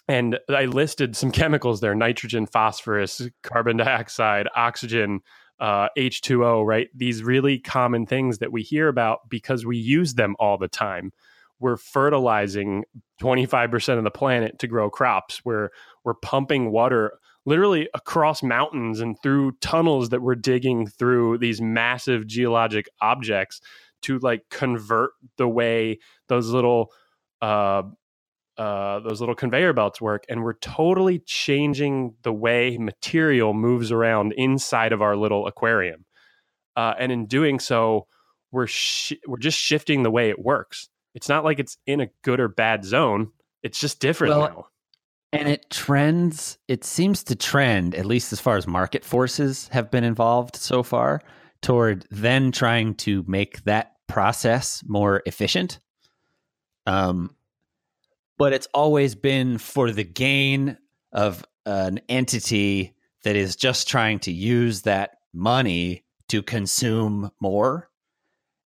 [0.08, 5.20] and i listed some chemicals there nitrogen phosphorus carbon dioxide oxygen
[5.60, 10.36] uh, h2o right these really common things that we hear about because we use them
[10.38, 11.12] all the time
[11.60, 12.84] we're fertilizing
[13.20, 15.44] 25% of the planet to grow crops.
[15.44, 15.70] We're
[16.04, 22.26] we're pumping water literally across mountains and through tunnels that we're digging through these massive
[22.26, 23.60] geologic objects
[24.02, 26.92] to like convert the way those little
[27.40, 27.82] uh,
[28.58, 34.32] uh, those little conveyor belts work, and we're totally changing the way material moves around
[34.36, 36.04] inside of our little aquarium.
[36.76, 38.06] Uh, and in doing so,
[38.50, 42.08] we're sh- we're just shifting the way it works it's not like it's in a
[42.22, 43.32] good or bad zone.
[43.64, 44.66] It's just different Well, now.
[45.32, 49.90] And it trends, it seems to trend, at least as far as market forces have
[49.90, 51.20] been involved so far,
[51.60, 55.80] toward then trying to make that process more efficient.
[56.86, 57.34] Um,
[58.38, 60.78] but it's always been for the gain
[61.12, 67.90] of an entity that is just trying to use that money to consume more.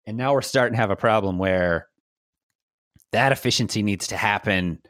[0.07, 1.89] And now we're starting to have a problem where
[3.13, 4.81] that efficiency needs to happen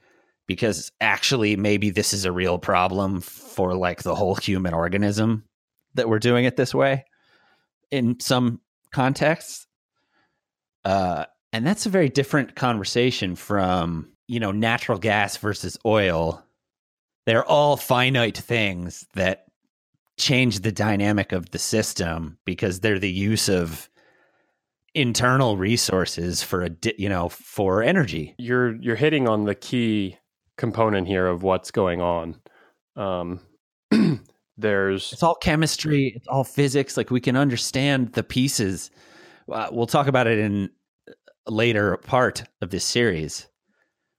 [0.46, 5.44] because actually maybe this is a real problem for like the whole human organism
[5.94, 7.04] that we're doing it this way
[7.90, 8.60] in some
[8.92, 9.66] contexts
[10.84, 16.42] uh, and that's a very different conversation from you know natural gas versus oil
[17.26, 19.44] they're all finite things that
[20.18, 23.88] change the dynamic of the system because they're the use of
[24.94, 28.34] internal resources for a di- you know for energy.
[28.38, 30.18] You're you're hitting on the key
[30.56, 32.36] component here of what's going on.
[32.96, 33.40] Um,
[34.56, 36.12] there's it's all chemistry.
[36.16, 36.96] It's all physics.
[36.96, 38.90] Like we can understand the pieces.
[39.50, 40.70] Uh, we'll talk about it in
[41.46, 43.48] a later part of this series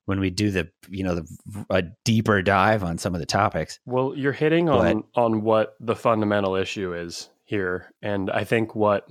[0.06, 3.78] when we do the you know the a deeper dive on some of the topics
[3.86, 9.08] well, you're hitting on on what the fundamental issue is here, and I think what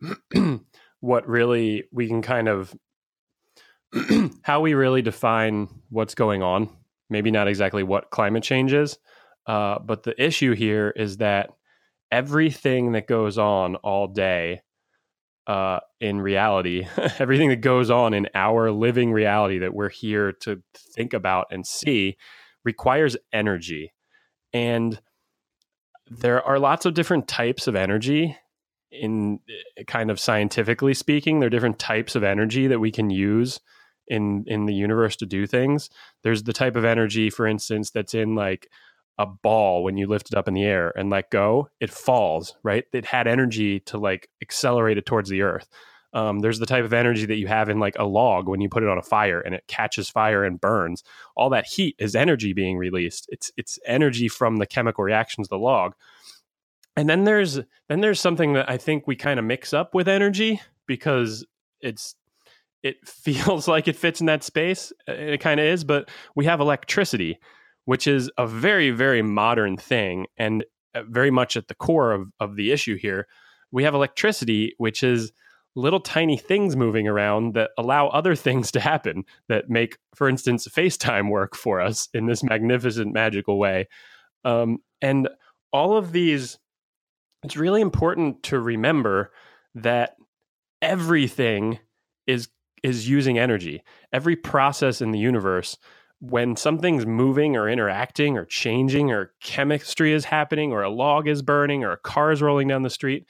[1.00, 2.74] what really we can kind of
[4.42, 6.68] how we really define what's going on.
[7.08, 8.98] Maybe not exactly what climate change is,
[9.46, 11.50] uh, but the issue here is that
[12.10, 14.62] everything that goes on all day
[15.46, 16.86] uh, in reality,
[17.18, 20.62] everything that goes on in our living reality that we're here to
[20.94, 22.16] think about and see
[22.64, 23.92] requires energy.
[24.52, 25.00] And
[26.10, 28.36] there are lots of different types of energy
[28.90, 29.40] in
[29.76, 33.60] eh, kind of scientifically speaking there are different types of energy that we can use
[34.06, 35.90] in in the universe to do things
[36.22, 38.68] there's the type of energy for instance that's in like
[39.18, 42.54] a ball when you lift it up in the air and let go it falls
[42.62, 42.84] right?
[42.92, 45.68] It had energy to like accelerate it towards the earth.
[46.12, 48.70] Um, there's the type of energy that you have in like a log when you
[48.70, 51.02] put it on a fire and it catches fire and burns.
[51.36, 53.26] All that heat is energy being released.
[53.28, 55.94] It's it's energy from the chemical reactions of the log.
[56.96, 60.08] And then there's then there's something that I think we kind of mix up with
[60.08, 61.44] energy because
[61.82, 62.14] it's
[62.82, 64.92] it feels like it fits in that space.
[65.06, 67.38] It kind of is but we have electricity
[67.86, 72.30] which is a very very modern thing and uh, very much at the core of,
[72.38, 73.26] of the issue here
[73.72, 75.32] we have electricity which is
[75.74, 80.68] little tiny things moving around that allow other things to happen that make for instance
[80.68, 83.88] facetime work for us in this magnificent magical way
[84.44, 85.28] um, and
[85.72, 86.58] all of these
[87.42, 89.32] it's really important to remember
[89.74, 90.16] that
[90.82, 91.78] everything
[92.26, 92.48] is
[92.82, 93.82] is using energy.
[94.12, 95.78] Every process in the universe
[96.20, 101.42] when something's moving or interacting or changing or chemistry is happening or a log is
[101.42, 103.26] burning or a car is rolling down the street,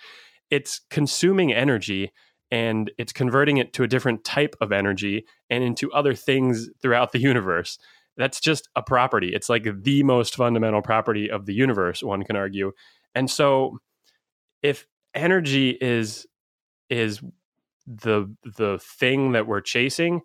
[0.51, 2.12] it's consuming energy
[2.51, 7.12] and it's converting it to a different type of energy and into other things throughout
[7.12, 7.79] the universe.
[8.16, 9.35] That's just a property.
[9.35, 12.72] It's like the most fundamental property of the universe, one can argue.
[13.14, 13.79] And so
[14.62, 16.27] if energy is
[16.88, 17.20] is
[17.87, 20.22] the the thing that we're chasing,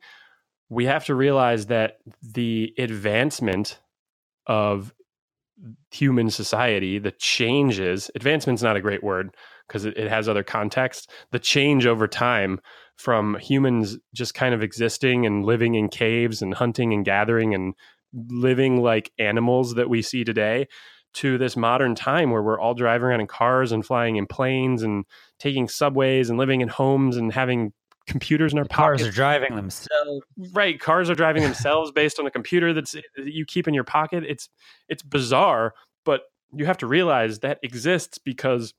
[0.71, 3.77] we have to realize that the advancement
[4.47, 4.93] of
[5.91, 9.35] human society, the changes, advancement's not a great word
[9.67, 11.11] because it, it has other context.
[11.31, 12.61] The change over time
[12.95, 17.73] from humans just kind of existing and living in caves and hunting and gathering and
[18.13, 20.67] living like animals that we see today
[21.15, 24.83] to this modern time where we're all driving around in cars and flying in planes
[24.83, 25.03] and
[25.37, 27.73] taking subways and living in homes and having
[28.11, 29.09] computers in our Cars pockets.
[29.09, 30.25] are driving themselves.
[30.53, 33.83] right, cars are driving themselves based on a computer that's that you keep in your
[33.83, 34.23] pocket.
[34.27, 34.49] It's
[34.87, 35.73] it's bizarre,
[36.05, 36.21] but
[36.53, 38.73] you have to realize that exists because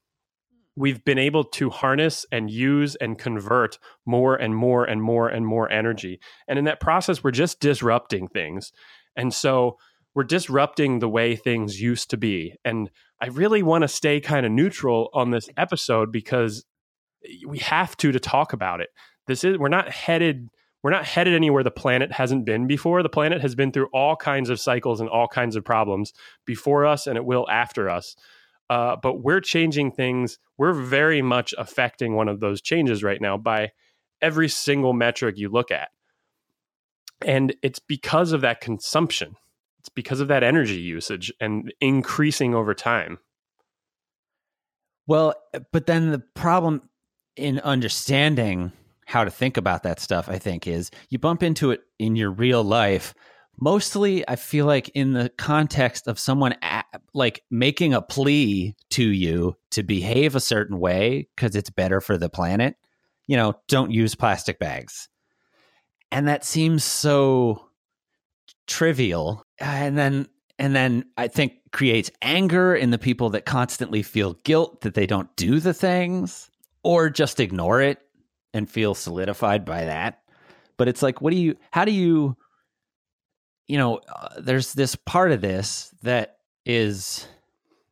[0.77, 5.47] we've been able to harness and use and convert more and more and more and
[5.47, 6.21] more energy.
[6.49, 8.73] And in that process, we're just disrupting things.
[9.17, 9.77] And so
[10.15, 12.55] we're disrupting the way things used to be.
[12.65, 12.91] And
[13.21, 16.65] I really want to stay kind of neutral on this episode because
[17.47, 18.89] we have to to talk about it.
[19.27, 20.49] This is we're not headed
[20.83, 23.03] we're not headed anywhere the planet hasn't been before.
[23.03, 26.13] The planet has been through all kinds of cycles and all kinds of problems
[26.45, 28.17] before us, and it will after us.
[28.69, 30.39] Uh, but we're changing things.
[30.59, 33.73] We're very much affecting one of those changes right now by
[34.21, 35.91] every single metric you look at.
[37.25, 39.37] And it's because of that consumption,
[39.79, 43.19] it's because of that energy usage and increasing over time.
[45.07, 45.35] Well,
[45.73, 46.89] but then the problem
[47.37, 48.73] in understanding
[49.13, 52.31] how to think about that stuff, I think, is you bump into it in your
[52.31, 53.13] real life.
[53.61, 59.05] Mostly, I feel like in the context of someone a- like making a plea to
[59.05, 62.77] you to behave a certain way because it's better for the planet.
[63.27, 65.11] You know, don't use plastic bags.
[66.11, 67.69] And that seems so
[68.67, 69.45] trivial.
[69.59, 70.27] And then
[70.59, 75.07] and then I think creates anger in the people that constantly feel guilt that they
[75.07, 76.51] don't do the things
[76.83, 77.99] or just ignore it
[78.55, 80.23] and feel solidified by that.
[80.77, 82.37] But it's like, what do you, how do you,
[83.69, 87.27] you know, uh, there's this part of this that is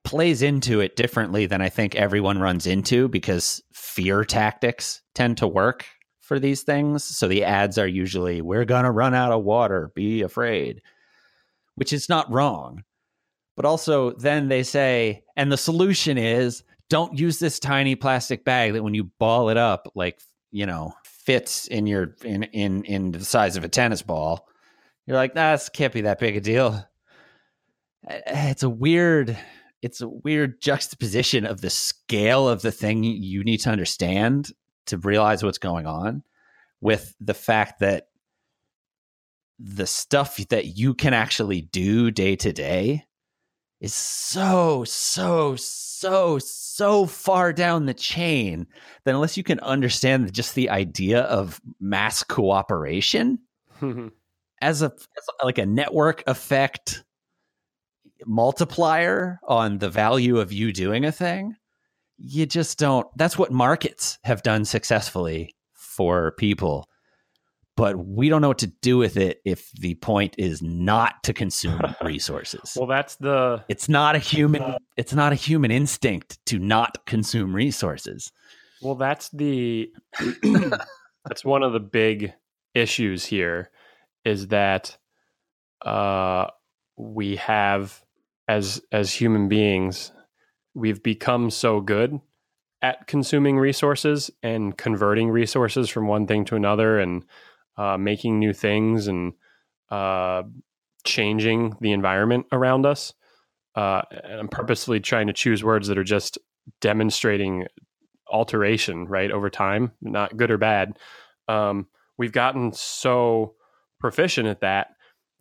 [0.05, 5.46] plays into it differently than I think everyone runs into because fear tactics tend to
[5.46, 5.87] work
[6.20, 7.05] for these things.
[7.05, 10.81] So the ads are usually, we're going to run out of water, be afraid,
[11.75, 12.85] which is not wrong.
[13.57, 18.73] But also, then they say, and the solution is don't use this tiny plastic bag
[18.73, 23.12] that when you ball it up, like, you know, fits in your, in, in, in
[23.12, 24.46] the size of a tennis ball.
[25.06, 26.84] You're like, nah, can't be that big a deal.
[28.08, 29.36] Eh, It's a weird,
[29.82, 34.52] it's a weird juxtaposition of the scale of the thing you need to understand
[34.86, 36.22] to realize what's going on
[36.80, 38.06] with the fact that
[39.58, 43.04] the stuff that you can actually do day to day
[43.80, 48.66] is so so so so far down the chain
[49.04, 53.38] that unless you can understand just the idea of mass cooperation
[54.62, 57.04] as a as like a network effect
[58.26, 61.54] multiplier on the value of you doing a thing
[62.18, 66.86] you just don't that's what markets have done successfully for people
[67.80, 71.32] but we don't know what to do with it if the point is not to
[71.32, 72.76] consume resources.
[72.76, 77.56] Well, that's the it's not a human it's not a human instinct to not consume
[77.56, 78.32] resources.
[78.82, 79.90] Well, that's the
[81.24, 82.34] that's one of the big
[82.74, 83.70] issues here
[84.26, 84.98] is that
[85.80, 86.48] uh,
[86.98, 88.04] we have
[88.46, 90.12] as as human beings
[90.74, 92.20] we've become so good
[92.82, 97.24] at consuming resources and converting resources from one thing to another and
[97.80, 99.32] uh, making new things and
[99.90, 100.42] uh,
[101.04, 103.14] changing the environment around us.
[103.74, 106.36] Uh, and I'm purposely trying to choose words that are just
[106.82, 107.66] demonstrating
[108.30, 110.96] alteration right over time not good or bad
[111.48, 113.54] um, we've gotten so
[113.98, 114.88] proficient at that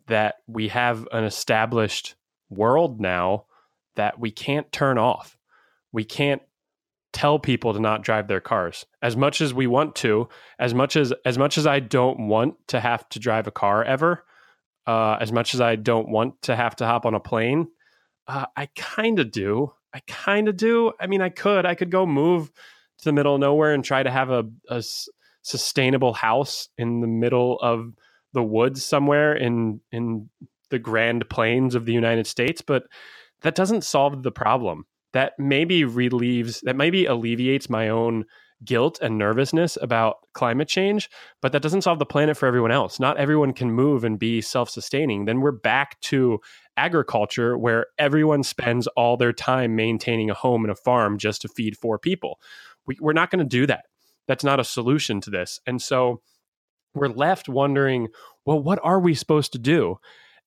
[0.08, 2.16] that we have an established
[2.48, 3.44] world now
[3.94, 5.38] that we can't turn off
[5.92, 6.42] we can't
[7.12, 8.86] tell people to not drive their cars.
[9.02, 12.54] As much as we want to as much as as much as i don't want
[12.68, 14.24] to have to drive a car ever
[14.86, 17.68] uh, as much as i don't want to have to hop on a plane
[18.28, 19.72] uh, i kind of do.
[19.92, 20.92] I kind of do.
[21.00, 21.66] I mean i could.
[21.66, 22.50] I could go move
[22.98, 24.82] to the middle of nowhere and try to have a,
[25.42, 27.94] sustainable house in the middle of
[28.34, 30.28] the woods somewhere in in
[30.68, 32.84] the grand plains of the United States but
[33.40, 38.24] that doesn't solve the problem that maybe relieves that maybe alleviates my own
[38.64, 41.08] guilt and nervousness about climate change,
[41.40, 43.00] but that doesn't solve the planet for everyone else.
[43.00, 45.24] Not everyone can move and be self sustaining.
[45.24, 46.40] Then we're back to
[46.76, 51.48] agriculture where everyone spends all their time maintaining a home and a farm just to
[51.48, 52.38] feed four people.
[52.86, 53.86] We, we're not going to do that.
[54.28, 55.60] That's not a solution to this.
[55.66, 56.20] And so
[56.94, 58.08] we're left wondering,
[58.44, 59.98] well, what are we supposed to do?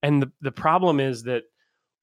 [0.01, 1.43] And the, the problem is that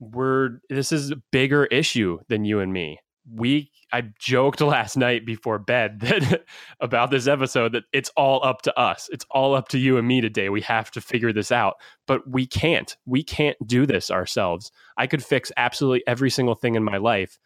[0.01, 2.99] we're this is a bigger issue than you and me.
[3.33, 6.45] We I joked last night before bed that
[6.81, 9.09] about this episode that it's all up to us.
[9.13, 10.49] It's all up to you and me today.
[10.49, 11.77] We have to figure this out.
[12.07, 12.97] But we can't.
[13.07, 14.73] We can't do this ourselves.
[14.97, 17.39] I could fix absolutely every single thing in my life.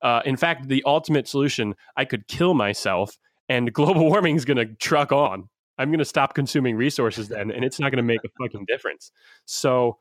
[0.00, 4.58] Uh, in fact, the ultimate solution, I could kill myself and global warming is going
[4.58, 5.48] to truck on.
[5.78, 8.64] I'm going to stop consuming resources then, and it's not going to make a fucking
[8.66, 9.12] difference.
[9.44, 9.98] So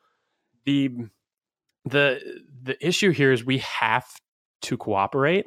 [0.65, 0.89] the
[1.85, 2.19] the
[2.63, 4.05] the issue here is we have
[4.63, 5.45] to cooperate,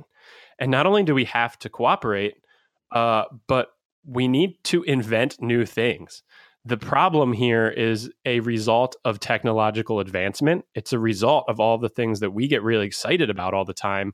[0.58, 2.34] and not only do we have to cooperate,
[2.92, 3.68] uh, but
[4.06, 6.22] we need to invent new things.
[6.64, 10.64] The problem here is a result of technological advancement.
[10.74, 13.74] It's a result of all the things that we get really excited about all the
[13.74, 14.12] time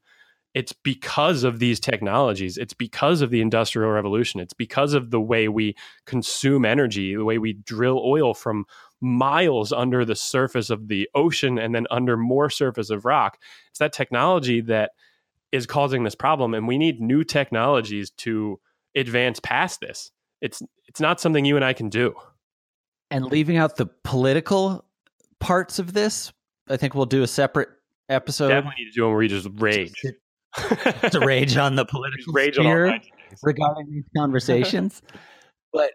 [0.54, 5.20] it's because of these technologies it's because of the industrial revolution it's because of the
[5.20, 5.74] way we
[6.06, 8.64] consume energy the way we drill oil from
[9.00, 13.38] miles under the surface of the ocean and then under more surface of rock.
[13.70, 14.92] It's that technology that
[15.52, 18.60] is causing this problem and we need new technologies to
[18.94, 20.10] advance past this.
[20.40, 22.14] It's it's not something you and I can do.
[23.10, 24.84] And leaving out the political
[25.38, 26.32] parts of this,
[26.68, 27.68] I think we'll do a separate
[28.08, 28.48] episode.
[28.48, 29.92] Definitely need to do one where we just rage.
[31.10, 33.40] to rage on the political rage sphere kinds of things.
[33.42, 35.02] regarding these conversations.
[35.72, 35.90] but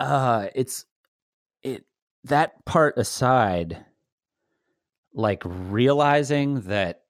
[0.00, 0.84] uh it's
[1.72, 1.84] it
[2.24, 3.84] that part aside,
[5.14, 7.02] like realizing that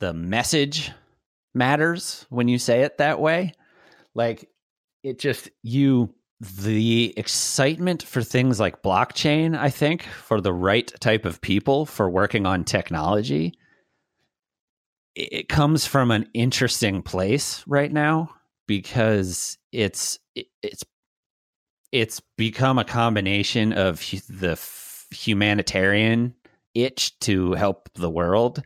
[0.00, 0.92] the message
[1.54, 3.52] matters when you say it that way.
[4.14, 4.48] Like
[5.02, 11.24] it just you the excitement for things like blockchain, I think, for the right type
[11.24, 13.54] of people for working on technology,
[15.14, 18.30] it it comes from an interesting place right now
[18.66, 20.18] because it's
[20.62, 20.84] it's
[21.92, 26.34] it's become a combination of the f- humanitarian
[26.74, 28.62] itch to help the world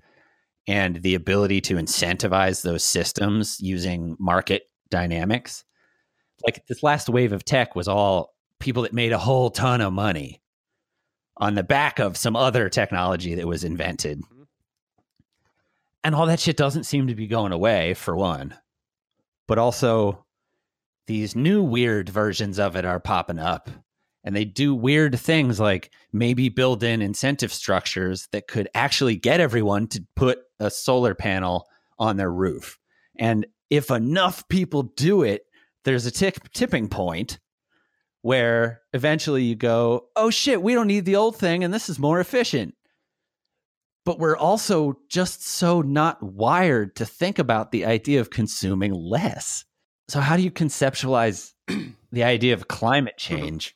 [0.67, 5.65] and the ability to incentivize those systems using market dynamics.
[6.45, 9.93] Like this last wave of tech was all people that made a whole ton of
[9.93, 10.41] money
[11.37, 14.21] on the back of some other technology that was invented.
[14.21, 14.43] Mm-hmm.
[16.05, 18.57] And all that shit doesn't seem to be going away, for one.
[19.47, 20.25] But also,
[21.07, 23.71] these new weird versions of it are popping up.
[24.25, 29.41] And they do weird things like maybe build in incentive structures that could actually get
[29.41, 31.67] everyone to put a solar panel
[31.99, 32.79] on their roof.
[33.19, 35.43] And if enough people do it,
[35.85, 37.41] there's a tipping point
[38.21, 41.99] where eventually you go, oh shit, we don't need the old thing and this is
[41.99, 42.75] more efficient.
[44.05, 49.65] But we're also just so not wired to think about the idea of consuming less.
[50.13, 51.55] So, how do you conceptualize
[52.13, 53.75] the idea of climate change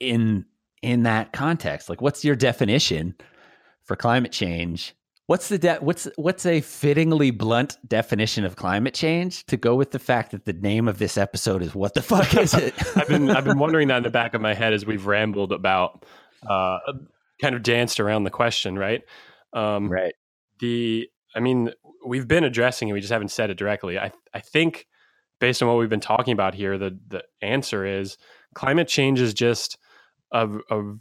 [0.00, 0.46] in
[0.80, 1.90] in that context?
[1.90, 3.16] Like, what's your definition
[3.84, 4.94] for climate change?
[5.26, 9.90] What's the de- what's what's a fittingly blunt definition of climate change to go with
[9.90, 12.72] the fact that the name of this episode is what the fuck is it?
[12.96, 15.52] I've been I've been wondering that in the back of my head as we've rambled
[15.52, 16.06] about,
[16.48, 16.78] uh,
[17.42, 19.02] kind of danced around the question, right?
[19.52, 20.14] Um, right.
[20.60, 21.72] the I mean,
[22.06, 22.92] we've been addressing it.
[22.92, 23.98] We just haven't said it directly.
[23.98, 24.86] I I think
[25.40, 28.16] based on what we've been talking about here, the the answer is
[28.54, 29.78] climate change is just
[30.32, 30.94] a, a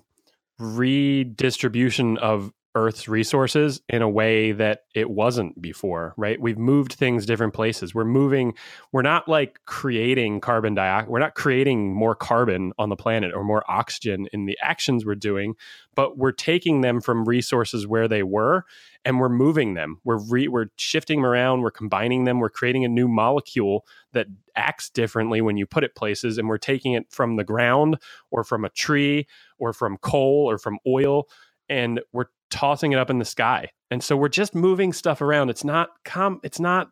[0.59, 6.39] redistribution of Earth's resources in a way that it wasn't before, right?
[6.39, 7.95] We've moved things different places.
[7.95, 8.53] We're moving,
[8.91, 13.45] we're not like creating carbon dioxide, we're not creating more carbon on the planet or
[13.45, 15.55] more oxygen in the actions we're doing,
[15.95, 18.65] but we're taking them from resources where they were
[19.05, 20.01] and we're moving them.
[20.03, 24.27] We're re, we're shifting them around, we're combining them, we're creating a new molecule that
[24.55, 27.97] acts differently when you put it places and we're taking it from the ground
[28.31, 29.27] or from a tree
[29.59, 31.27] or from coal or from oil
[31.69, 33.69] and we're tossing it up in the sky.
[33.91, 35.49] And so we're just moving stuff around.
[35.49, 36.87] It's not com it's not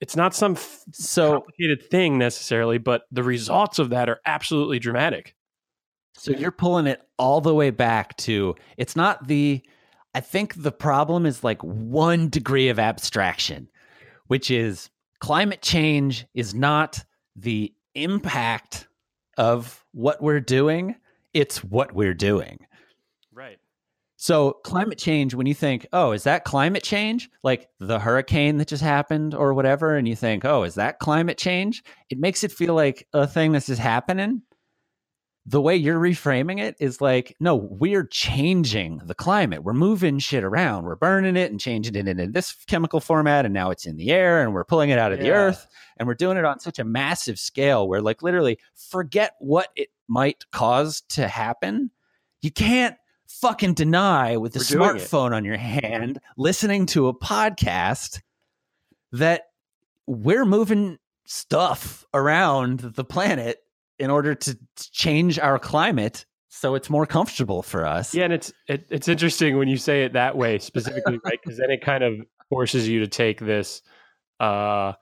[0.00, 4.80] it's not some f- So complicated thing necessarily, but the results of that are absolutely
[4.80, 5.36] dramatic.
[6.16, 9.62] So you're pulling it all the way back to it's not the
[10.12, 13.68] I think the problem is like one degree of abstraction,
[14.26, 17.04] which is climate change is not
[17.36, 18.88] the impact
[19.38, 20.96] of what we're doing,
[21.32, 22.66] it's what we're doing.
[23.32, 23.58] Right.
[24.24, 27.28] So, climate change, when you think, oh, is that climate change?
[27.42, 31.36] Like the hurricane that just happened or whatever, and you think, oh, is that climate
[31.36, 31.84] change?
[32.08, 34.40] It makes it feel like a thing that's just happening.
[35.44, 39.62] The way you're reframing it is like, no, we're changing the climate.
[39.62, 40.84] We're moving shit around.
[40.84, 44.10] We're burning it and changing it into this chemical format, and now it's in the
[44.10, 45.66] air, and we're pulling it out of the earth.
[45.98, 49.88] And we're doing it on such a massive scale where, like, literally, forget what it
[50.08, 51.90] might cause to happen.
[52.40, 52.96] You can't
[53.28, 55.02] fucking deny with the We're it.
[55.02, 58.20] smartphone on your hand, listening to a podcast
[59.12, 59.42] that
[60.06, 63.58] we're moving stuff around the planet
[63.98, 68.14] in order to change our climate so it's more comfortable for us.
[68.14, 71.38] Yeah, and it's it, it's interesting when you say it that way specifically, right?
[71.42, 72.14] Because then it kind of
[72.48, 73.82] forces you to take this
[74.38, 74.92] uh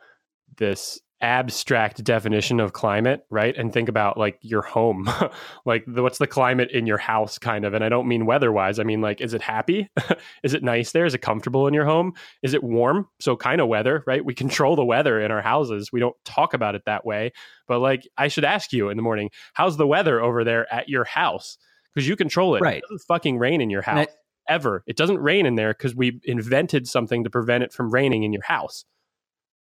[0.57, 3.57] this abstract definition of climate, right?
[3.57, 5.09] And think about like your home.
[5.65, 7.75] like the, what's the climate in your house kind of.
[7.75, 8.79] And I don't mean weather-wise.
[8.79, 9.89] I mean like is it happy?
[10.43, 11.07] is it nice there?
[11.07, 12.13] Is it comfortable in your home?
[12.43, 13.09] Is it warm?
[13.21, 14.25] So kind of weather, right?
[14.25, 15.91] We control the weather in our houses.
[15.93, 17.33] We don't talk about it that way.
[17.69, 20.89] But like I should ask you in the morning, how's the weather over there at
[20.89, 21.57] your house?
[21.95, 22.63] Because you control it.
[22.63, 22.79] Right.
[22.79, 24.83] It doesn't fucking rain in your house I- ever.
[24.89, 28.33] It doesn't rain in there because we invented something to prevent it from raining in
[28.33, 28.85] your house.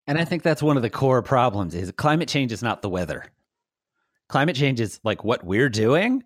[0.06, 2.88] And I think that's one of the core problems is climate change is not the
[2.88, 3.24] weather.
[4.28, 6.24] Climate change is like what we're doing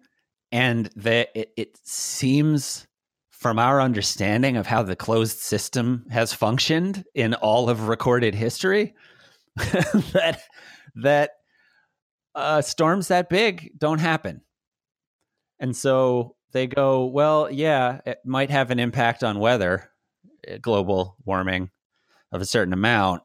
[0.52, 2.86] and that it, it seems
[3.30, 8.94] from our understanding of how the closed system has functioned in all of recorded history
[9.56, 10.40] that
[10.94, 11.30] that
[12.34, 14.42] uh, storms that big don't happen.
[15.58, 19.90] And so they go, well, yeah, it might have an impact on weather,
[20.50, 21.70] uh, global warming
[22.32, 23.22] of a certain amount.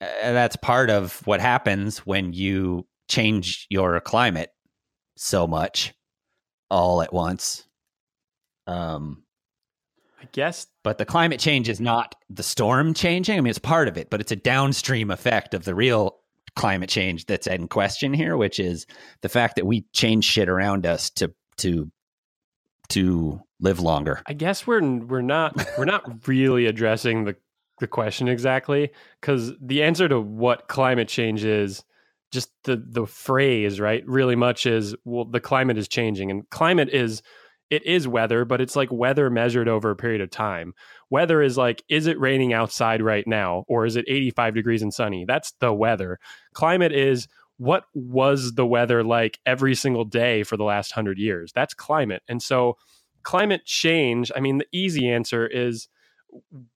[0.00, 4.50] Uh, that's part of what happens when you change your climate
[5.16, 5.92] so much
[6.70, 7.64] all at once.
[8.66, 9.24] Um,
[10.20, 13.36] I guess but the climate change is not the storm changing.
[13.36, 16.16] I mean, it's part of it, but it's a downstream effect of the real
[16.56, 18.86] climate change that's in question here, which is
[19.22, 21.90] the fact that we change shit around us to to
[22.90, 24.22] to live longer.
[24.26, 27.36] I guess we're we're not we're not really addressing the
[27.80, 31.84] the question exactly because the answer to what climate change is
[32.30, 36.88] just the the phrase right really much is well the climate is changing and climate
[36.90, 37.22] is
[37.70, 40.74] it is weather but it's like weather measured over a period of time.
[41.08, 44.92] Weather is like is it raining outside right now or is it 85 degrees and
[44.92, 45.24] sunny?
[45.26, 46.18] That's the weather.
[46.52, 47.28] Climate is
[47.58, 51.52] what was the weather like every single day for the last 100 years?
[51.52, 52.76] That's climate and so
[53.22, 55.88] climate change i mean the easy answer is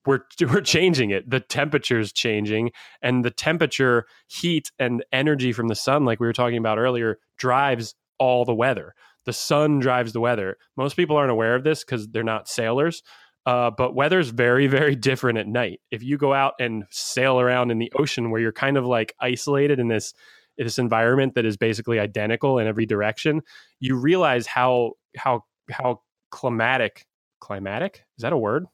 [0.07, 1.29] we're we're changing it.
[1.29, 6.33] The temperature's changing and the temperature heat and energy from the sun like we were
[6.33, 8.95] talking about earlier drives all the weather.
[9.27, 10.59] The sun drives the weather.
[10.77, 13.03] Most people aren't aware of this because they're not sailors
[13.47, 15.81] uh, but weather's very very different at night.
[15.91, 19.15] If you go out and sail around in the ocean where you're kind of like
[19.21, 20.15] isolated in this
[20.57, 23.43] this environment that is basically identical in every direction
[23.81, 26.01] you realize how how how
[26.31, 27.07] climatic
[27.41, 28.05] climatic?
[28.17, 28.67] Is that a word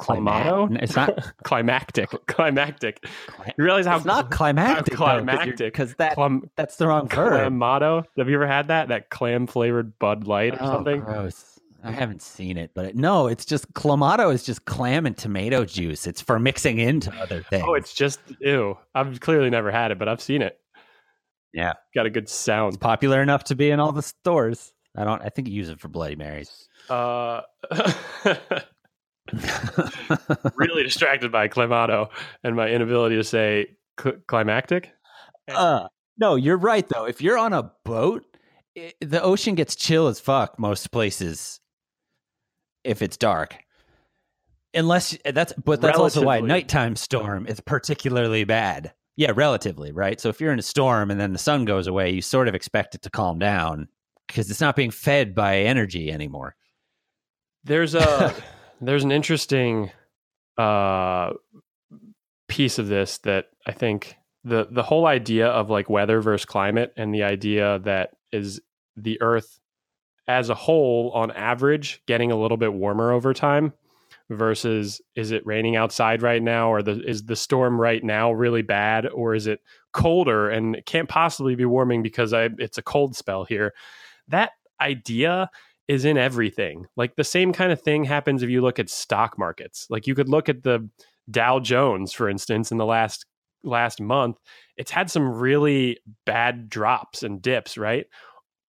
[0.00, 3.04] climato It's not climactic climactic
[3.56, 4.94] you realize how it's not climactic.
[4.94, 5.56] climactic.
[5.58, 7.52] because that clam, that's the wrong verb.
[7.52, 11.58] clamato have you ever had that that clam flavored bud light or Oh, something gross.
[11.82, 15.64] I haven't seen it, but it, no, it's just clamato is just clam and tomato
[15.64, 16.06] juice.
[16.06, 17.64] It's for mixing into other things.
[17.66, 20.58] oh it's just ew i've clearly never had it but i've seen it
[21.54, 21.72] Yeah.
[21.94, 24.72] got a good sound popular enough to be in all the stores.
[24.96, 25.22] I don't.
[25.22, 26.68] I think you use it for Bloody Marys.
[26.90, 27.42] uh
[30.56, 32.08] really distracted by climato
[32.44, 33.66] and my inability to say
[34.00, 34.92] cl- climactic
[35.54, 37.06] uh, no, you're right though.
[37.06, 38.24] If you're on a boat,
[38.76, 41.60] i the ocean gets chill as fuck most places.
[42.84, 43.56] If it's dark,
[44.72, 48.94] unless that's, but that's also why a nighttime storm is particularly bad.
[49.16, 50.18] Yeah, relatively right.
[50.18, 52.54] So if you're in a storm and then the sun goes away, you sort of
[52.54, 53.88] expect it to calm down
[54.26, 56.54] because it's not being fed by energy anymore.
[57.64, 58.34] There's a
[58.80, 59.90] there's an interesting
[60.58, 61.32] uh
[62.48, 66.92] piece of this that I think the the whole idea of like weather versus climate
[66.96, 68.60] and the idea that is
[68.96, 69.60] the earth
[70.26, 73.72] as a whole on average getting a little bit warmer over time
[74.30, 76.72] versus is it raining outside right now?
[76.72, 79.06] Or the is the storm right now really bad?
[79.06, 79.60] Or is it
[79.92, 83.74] colder and it can't possibly be warming because I, it's a cold spell here?
[84.28, 85.50] That idea
[85.90, 86.86] is in everything.
[86.96, 89.88] Like the same kind of thing happens if you look at stock markets.
[89.90, 90.88] Like you could look at the
[91.28, 93.26] Dow Jones, for instance, in the last
[93.64, 94.36] last month.
[94.76, 98.06] It's had some really bad drops and dips, right?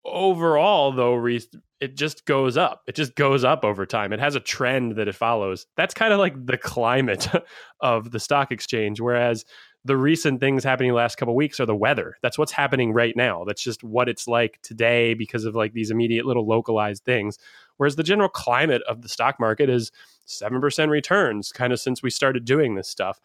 [0.05, 2.82] overall, though, it just goes up.
[2.88, 4.13] It just goes up over time.
[4.13, 5.65] It has a trend that it follows.
[5.78, 7.28] That's kind of like the climate
[7.82, 8.99] of the stock exchange.
[8.99, 9.45] Whereas
[9.84, 12.15] the recent things happening last couple of weeks are the weather.
[12.21, 13.43] That's what's happening right now.
[13.45, 17.39] That's just what it's like today because of like these immediate little localized things.
[17.77, 19.91] Whereas the general climate of the stock market is
[20.27, 23.19] 7% returns kind of since we started doing this stuff.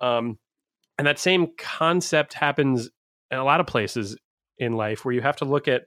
[0.00, 0.38] Um,
[0.96, 2.90] and that same concept happens
[3.30, 4.16] in a lot of places
[4.56, 5.82] in life where you have to look at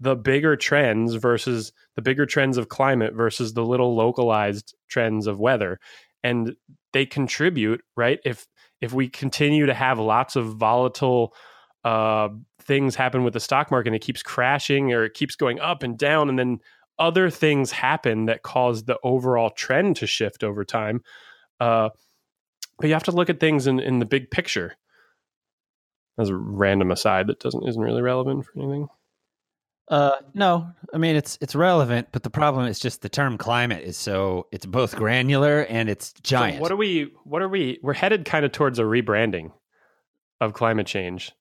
[0.00, 5.38] the bigger trends versus the bigger trends of climate versus the little localized trends of
[5.38, 5.78] weather
[6.22, 6.54] and
[6.92, 8.46] they contribute right if
[8.80, 11.34] if we continue to have lots of volatile
[11.84, 12.28] uh,
[12.62, 15.82] things happen with the stock market and it keeps crashing or it keeps going up
[15.82, 16.58] and down and then
[16.98, 21.00] other things happen that cause the overall trend to shift over time
[21.60, 21.88] uh,
[22.78, 24.74] but you have to look at things in, in the big picture.
[26.18, 28.88] As a random aside that doesn't isn't really relevant for anything
[29.88, 33.82] Uh, no, I mean it's it's relevant, but the problem is just the term climate
[33.82, 36.56] is so it's both granular and it's giant.
[36.56, 37.10] So what are we?
[37.24, 37.78] What are we?
[37.82, 39.50] We're headed kind of towards a rebranding
[40.40, 41.32] of climate change.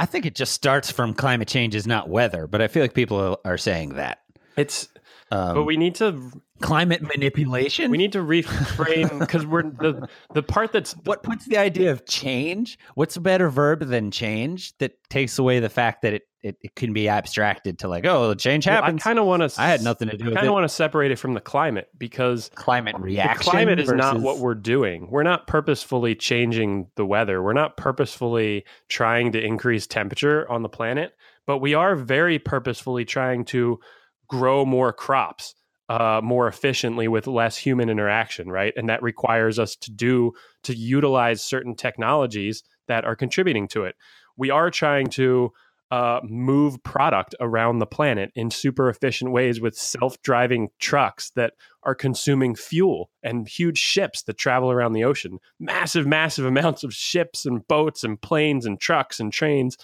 [0.00, 2.94] I think it just starts from climate change is not weather, but I feel like
[2.94, 4.20] people are saying that.
[4.56, 4.88] It's
[5.30, 7.90] Um, but we need to climate manipulation.
[7.90, 12.06] we need to reframe because we're the the part that's what puts the idea of
[12.06, 12.78] change?
[12.94, 16.74] What's a better verb than change that takes away the fact that it it, it
[16.76, 19.60] can be abstracted to like oh change Well, I kind of want to.
[19.60, 21.88] I had nothing to do I kind of want to separate it from the climate
[21.98, 23.38] because climate reaction.
[23.38, 25.10] the climate is not what we're doing.
[25.10, 27.42] We're not purposefully changing the weather.
[27.42, 31.12] We're not purposefully trying to increase temperature on the planet,
[31.46, 33.80] but we are very purposefully trying to
[34.28, 35.54] grow more crops
[35.88, 38.74] uh, more efficiently with less human interaction, right?
[38.76, 40.32] And that requires us to do
[40.64, 43.96] to utilize certain technologies that are contributing to it.
[44.36, 45.52] We are trying to
[45.90, 51.94] uh, move product around the planet in super efficient ways with self-driving trucks that are
[51.94, 55.38] consuming fuel and huge ships that travel around the ocean.
[55.58, 59.78] Massive, massive amounts of ships and boats and planes and trucks and trains.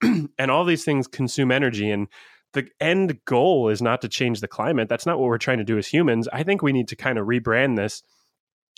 [0.02, 1.90] and all these things consume energy.
[1.90, 2.08] And
[2.52, 4.88] the end goal is not to change the climate.
[4.88, 6.28] That's not what we're trying to do as humans.
[6.32, 8.02] I think we need to kind of rebrand this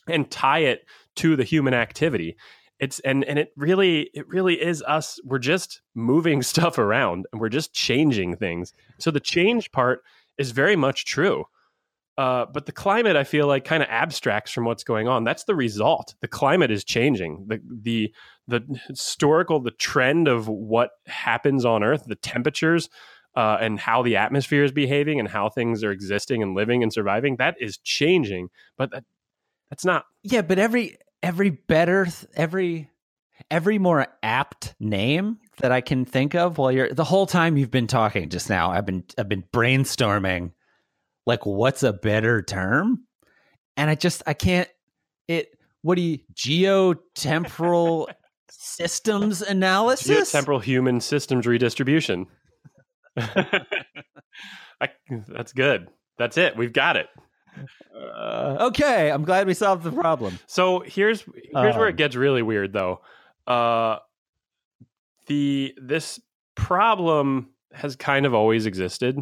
[0.08, 2.36] and tie it to the human activity.
[2.78, 5.20] It's and and it really it really is us.
[5.24, 8.72] We're just moving stuff around and we're just changing things.
[8.98, 10.02] So the change part
[10.38, 11.44] is very much true.
[12.18, 15.24] Uh, but the climate, I feel like, kind of abstracts from what's going on.
[15.24, 16.14] That's the result.
[16.20, 17.46] The climate is changing.
[17.46, 18.14] The the
[18.46, 22.90] the historical, the trend of what happens on Earth, the temperatures,
[23.34, 26.92] uh, and how the atmosphere is behaving, and how things are existing and living and
[26.92, 27.36] surviving.
[27.36, 28.48] That is changing.
[28.76, 29.04] But that,
[29.70, 30.06] that's not.
[30.22, 32.90] Yeah, but every every better every
[33.50, 37.70] every more apt name that I can think of while you're the whole time you've
[37.70, 40.52] been talking just now, I've been I've been brainstorming
[41.26, 43.04] like what's a better term?
[43.76, 44.68] And I just I can't
[45.28, 48.08] it what do you geotemporal
[48.50, 50.32] systems analysis?
[50.32, 52.26] Geotemporal human systems redistribution.
[54.80, 54.88] I,
[55.28, 55.88] that's good.
[56.18, 56.56] That's it.
[56.56, 57.08] We've got it.
[57.94, 60.38] Uh, okay, I'm glad we solved the problem.
[60.46, 63.00] So here's here's where Um, it gets really weird, though.
[63.46, 63.98] Uh,
[65.26, 66.20] the this
[66.54, 69.18] problem has kind of always existed,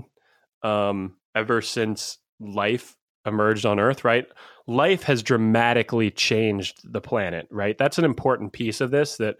[0.62, 4.05] um, ever since life emerged on Earth.
[4.05, 4.26] Right,
[4.66, 7.49] life has dramatically changed the planet.
[7.51, 9.36] Right, that's an important piece of this that.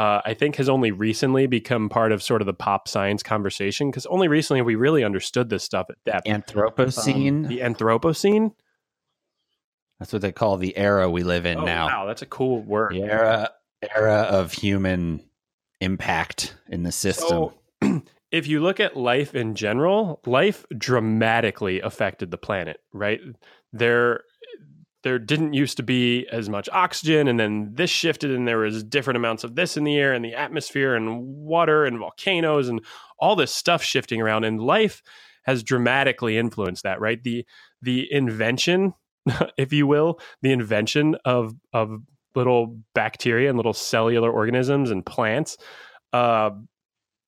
[0.00, 3.90] Uh, I think has only recently become part of sort of the pop science conversation
[3.90, 6.26] because only recently we really understood this stuff at depth.
[6.26, 7.46] Anthropocene.
[7.46, 8.54] the Anthropocene.
[9.98, 11.86] That's what they call the era we live in Oh, now.
[11.86, 12.94] wow, that's a cool word.
[12.94, 13.50] The era
[13.94, 15.20] era of human
[15.82, 17.50] impact in the system.
[17.82, 23.20] So, if you look at life in general, life dramatically affected the planet, right?
[23.74, 24.22] There
[25.02, 28.84] there didn't used to be as much oxygen and then this shifted and there was
[28.84, 32.84] different amounts of this in the air and the atmosphere and water and volcanoes and
[33.18, 35.02] all this stuff shifting around and life
[35.44, 37.22] has dramatically influenced that, right?
[37.22, 37.46] The
[37.82, 38.94] the invention,
[39.56, 42.00] if you will, the invention of of
[42.34, 45.56] little bacteria and little cellular organisms and plants
[46.12, 46.50] uh,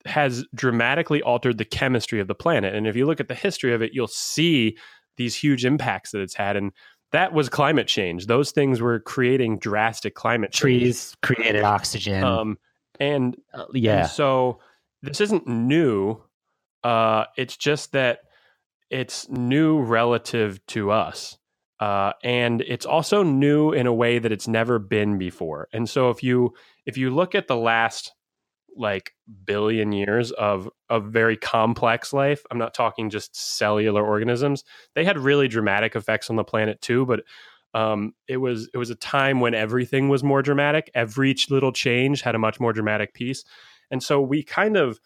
[0.06, 2.74] has dramatically altered the chemistry of the planet.
[2.74, 4.76] And if you look at the history of it, you'll see
[5.16, 6.56] these huge impacts that it's had.
[6.56, 6.72] And
[7.12, 8.26] that was climate change.
[8.26, 10.82] Those things were creating drastic climate change.
[10.82, 12.24] Trees created oxygen.
[12.24, 12.58] Um,
[13.00, 14.00] and Uh, yeah.
[14.00, 14.60] and so
[15.02, 16.22] this isn't new.
[16.84, 18.20] Uh, it's just that
[18.90, 21.38] it's new relative to us.
[21.80, 25.68] Uh, and it's also new in a way that it's never been before.
[25.72, 26.54] And so if you
[26.86, 28.12] if you look at the last
[28.76, 29.14] like
[29.44, 32.44] billion years of of very complex life.
[32.50, 34.64] I'm not talking just cellular organisms.
[34.94, 37.22] They had really dramatic effects on the planet too, but
[37.74, 40.90] um, it was it was a time when everything was more dramatic.
[40.94, 43.44] Every little change had a much more dramatic piece,
[43.90, 45.00] and so we kind of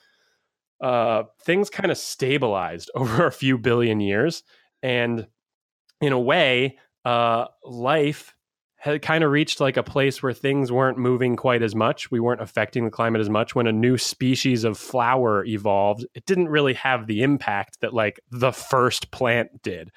[0.80, 4.42] uh, things kind of stabilized over a few billion years,
[4.82, 5.26] and
[6.00, 8.35] in a way, uh, life
[8.76, 12.10] had kind of reached like a place where things weren't moving quite as much.
[12.10, 13.54] We weren't affecting the climate as much.
[13.54, 18.20] When a new species of flower evolved, it didn't really have the impact that like
[18.30, 19.90] the first plant did.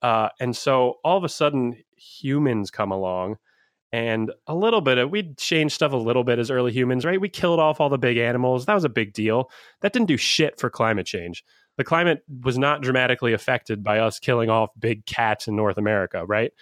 [0.00, 3.36] Uh, and so all of a sudden, humans come along
[3.92, 7.20] and a little bit of we changed stuff a little bit as early humans, right?
[7.20, 8.66] We killed off all the big animals.
[8.66, 9.50] That was a big deal.
[9.80, 11.44] That didn't do shit for climate change.
[11.76, 16.24] The climate was not dramatically affected by us killing off big cats in North America,
[16.24, 16.52] right?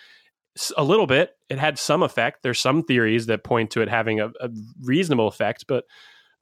[0.77, 1.37] A little bit.
[1.49, 2.43] It had some effect.
[2.43, 4.51] There's some theories that point to it having a, a,
[4.83, 5.85] reasonable effect, but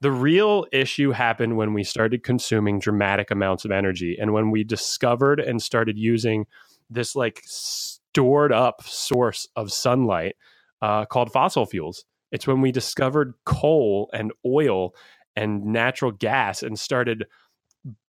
[0.01, 4.63] the real issue happened when we started consuming dramatic amounts of energy and when we
[4.63, 6.45] discovered and started using
[6.89, 10.35] this like stored up source of sunlight
[10.81, 12.05] uh, called fossil fuels.
[12.31, 14.93] It's when we discovered coal and oil
[15.35, 17.25] and natural gas and started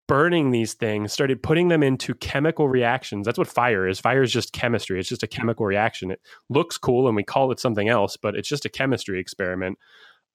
[0.07, 3.27] burning these things, started putting them into chemical reactions.
[3.27, 3.99] That's what fire is.
[3.99, 5.01] Fire is just chemistry.
[5.01, 6.11] It's just a chemical reaction.
[6.11, 9.79] It looks cool and we call it something else, but it's just a chemistry experiment.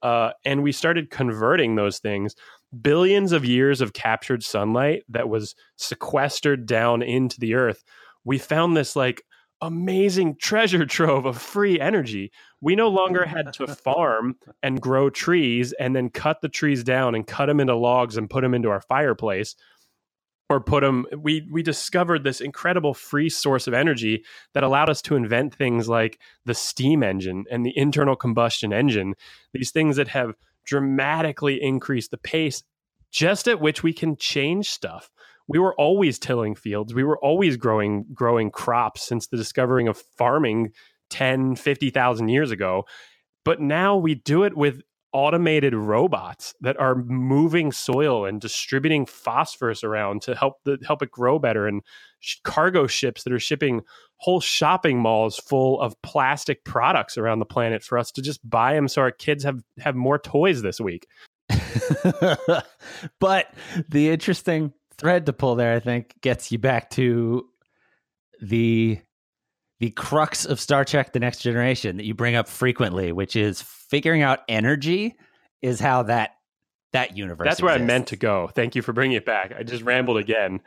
[0.02, 2.36] Uh, and we started converting those things.
[2.82, 7.84] Billions of years of captured sunlight that was sequestered down into the earth.
[8.24, 9.24] We found this like
[9.62, 12.32] amazing treasure trove of free energy.
[12.62, 17.16] We no longer had to farm and grow trees and then cut the trees down
[17.16, 19.56] and cut them into logs and put them into our fireplace
[20.52, 25.02] or put them we we discovered this incredible free source of energy that allowed us
[25.02, 29.16] to invent things like the steam engine and the internal combustion engine
[29.54, 30.34] these things that have
[30.66, 32.64] dramatically increased the pace
[33.12, 35.10] just at which we can change stuff
[35.52, 36.94] we were always tilling fields.
[36.94, 40.72] We were always growing growing crops since the discovering of farming
[41.10, 42.86] 10 50,000 years ago.
[43.44, 44.82] But now we do it with
[45.12, 51.12] automated robots that are moving soil and distributing phosphorus around to help the help it
[51.12, 51.68] grow better.
[51.68, 51.82] And
[52.22, 53.82] sh- cargo ships that are shipping
[54.16, 58.74] whole shopping malls full of plastic products around the planet for us to just buy
[58.74, 61.08] them so our kids have have more toys this week.
[63.20, 63.54] But
[63.90, 67.48] the interesting thread to pull there, I think, gets you back to
[68.42, 69.00] the
[69.80, 73.62] the crux of Star Trek: The Next Generation that you bring up frequently, which is
[73.62, 75.16] figuring out energy
[75.62, 76.36] is how that
[76.94, 77.46] that universe.
[77.46, 78.50] That's where I meant to go.
[78.54, 79.54] Thank you for bringing it back.
[79.58, 80.62] I just rambled again.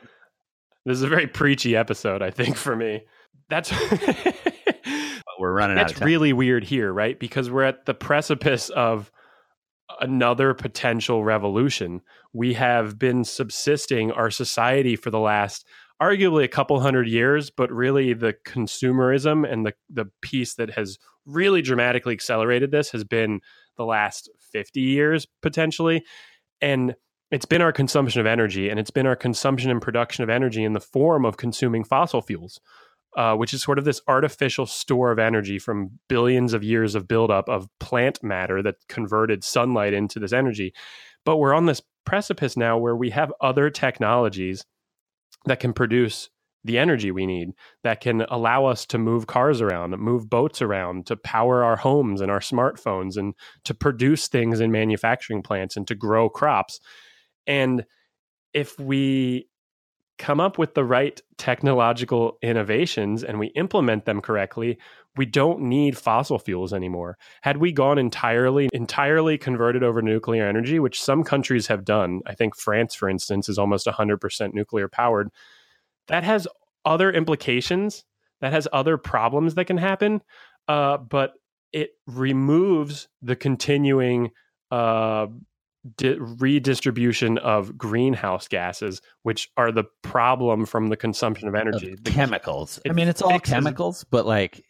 [0.85, 3.03] This is a very preachy episode, I think, for me.
[3.49, 3.73] That's
[5.39, 7.19] we're running That's really weird here, right?
[7.19, 9.11] Because we're at the precipice of
[10.01, 12.01] another potential revolution.
[12.33, 15.67] We have been subsisting our society for the last
[16.03, 20.99] arguably a couple hundred years, but really the consumerism and the the piece that has
[21.27, 23.41] really dramatically accelerated this has been
[23.77, 26.05] the last 50 years potentially.
[26.61, 26.95] And
[27.31, 30.65] it's been our consumption of energy and it's been our consumption and production of energy
[30.65, 32.61] in the form of consuming fossil fuels
[33.17, 37.09] uh, which is sort of this artificial store of energy from billions of years of
[37.09, 40.73] buildup of plant matter that converted sunlight into this energy.
[41.25, 44.65] But we're on this precipice now where we have other technologies
[45.47, 46.29] that can produce
[46.65, 47.51] the energy we need
[47.83, 52.23] that can allow us to move cars around, move boats around, to power our homes
[52.23, 53.35] and our smartphones, and
[53.65, 56.81] to produce things in manufacturing plants and to grow crops.
[57.47, 57.85] And
[58.55, 59.47] if we
[60.19, 64.79] come up with the right technological innovations and we implement them correctly,
[65.17, 67.19] we don't need fossil fuels anymore.
[67.43, 72.35] Had we gone entirely entirely converted over nuclear energy, which some countries have done, I
[72.35, 75.31] think France for instance is almost 100% nuclear powered,
[76.09, 76.47] that has
[76.85, 78.05] other implications,
[78.41, 80.23] that has other problems that can happen,
[80.69, 81.35] uh, but
[81.73, 84.31] it removes the continuing
[84.71, 85.27] uh,
[85.97, 91.93] di- redistribution of greenhouse gases, which are the problem from the consumption of energy.
[91.93, 92.81] Of chemicals.
[92.89, 94.65] I mean, it's all fixes, chemicals, but like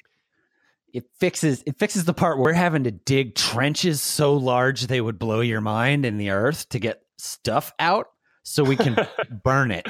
[0.93, 5.01] it fixes it fixes the part where we're having to dig trenches so large they
[5.01, 8.09] would blow your mind in the earth to get stuff out
[8.45, 8.97] so we can
[9.43, 9.87] burn it.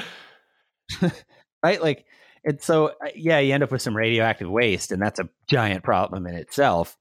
[1.63, 1.81] right?
[1.81, 2.05] Like
[2.43, 5.83] and so uh, yeah, you end up with some radioactive waste and that's a giant
[5.83, 6.97] problem in itself.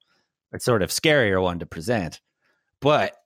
[0.53, 2.21] It's sort of scarier one to present.
[2.81, 3.17] But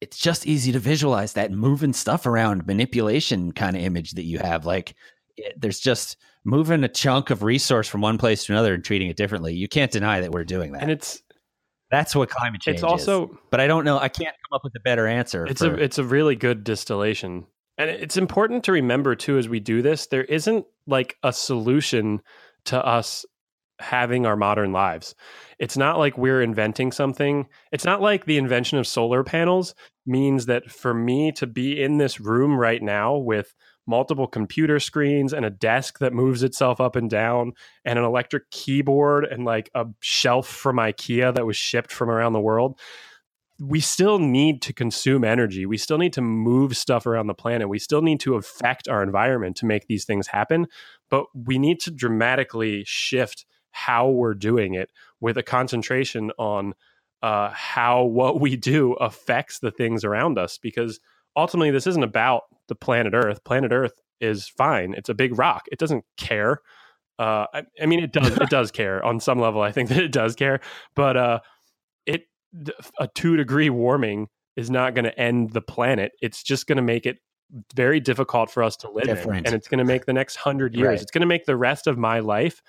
[0.00, 4.38] it's just easy to visualize that moving stuff around manipulation kind of image that you
[4.38, 4.94] have like
[5.36, 9.08] it, there's just moving a chunk of resource from one place to another and treating
[9.10, 11.22] it differently you can't deny that we're doing that and it's
[11.90, 13.36] That's what climate change It's also is.
[13.50, 13.98] But I don't know.
[13.98, 15.44] I can't come up with a better answer.
[15.46, 17.46] it's for- a it's a really good distillation
[17.78, 22.20] and it's important to remember too as we do this there isn't like a solution
[22.66, 23.24] to us
[23.80, 25.14] having our modern lives
[25.58, 29.74] it's not like we're inventing something it's not like the invention of solar panels
[30.06, 33.54] means that for me to be in this room right now with
[33.86, 37.52] multiple computer screens and a desk that moves itself up and down
[37.84, 42.32] and an electric keyboard and like a shelf from IKEA that was shipped from around
[42.32, 42.78] the world
[43.60, 45.66] we still need to consume energy.
[45.66, 47.68] We still need to move stuff around the planet.
[47.68, 50.66] We still need to affect our environment to make these things happen.
[51.10, 54.90] But we need to dramatically shift how we're doing it
[55.20, 56.74] with a concentration on
[57.22, 60.58] uh, how what we do affects the things around us.
[60.58, 61.00] Because
[61.36, 63.44] ultimately, this isn't about the planet Earth.
[63.44, 64.94] Planet Earth is fine.
[64.94, 65.66] It's a big rock.
[65.70, 66.60] It doesn't care.
[67.18, 68.36] Uh, I, I mean, it does.
[68.36, 69.60] It does care on some level.
[69.60, 70.60] I think that it does care,
[70.94, 71.40] but uh,
[72.06, 72.26] it
[72.98, 76.12] a two degree warming is not going to end the planet.
[76.20, 77.18] It's just going to make it
[77.74, 80.74] very difficult for us to live in, and it's going to make the next hundred
[80.74, 80.86] years.
[80.86, 81.02] Right.
[81.02, 82.62] It's going to make the rest of my life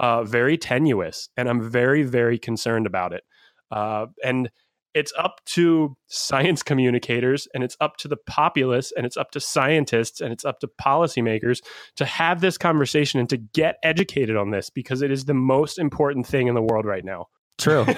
[0.00, 3.22] uh, very tenuous, and I'm very, very concerned about it.
[3.70, 4.50] Uh, and
[4.94, 9.40] it's up to science communicators, and it's up to the populace, and it's up to
[9.40, 11.60] scientists, and it's up to policymakers
[11.96, 15.78] to have this conversation and to get educated on this because it is the most
[15.78, 17.26] important thing in the world right now.
[17.58, 17.84] true.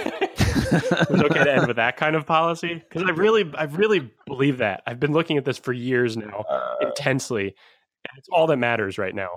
[0.71, 4.11] It was okay to end with that kind of policy because I really, I really
[4.27, 4.83] believe that.
[4.87, 6.45] I've been looking at this for years now,
[6.83, 9.31] intensely, and it's all that matters right now.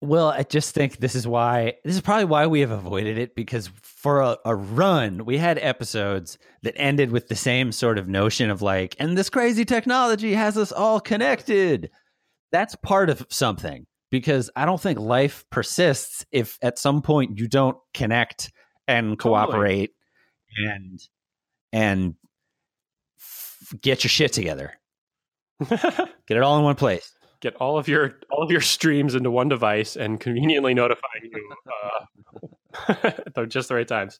[0.00, 3.34] Well, I just think this is why this is probably why we have avoided it
[3.34, 8.08] because for a, a run we had episodes that ended with the same sort of
[8.08, 11.90] notion of like, and this crazy technology has us all connected.
[12.52, 17.48] That's part of something because I don't think life persists if at some point you
[17.48, 18.52] don't connect
[18.86, 19.90] and cooperate
[20.56, 21.00] and
[21.72, 22.14] and
[23.18, 24.74] f- get your shit together.
[25.70, 27.13] Get it all in one place.
[27.44, 31.50] Get all of your all of your streams into one device and conveniently notify you
[32.88, 32.94] uh,
[33.36, 34.18] at just the right times.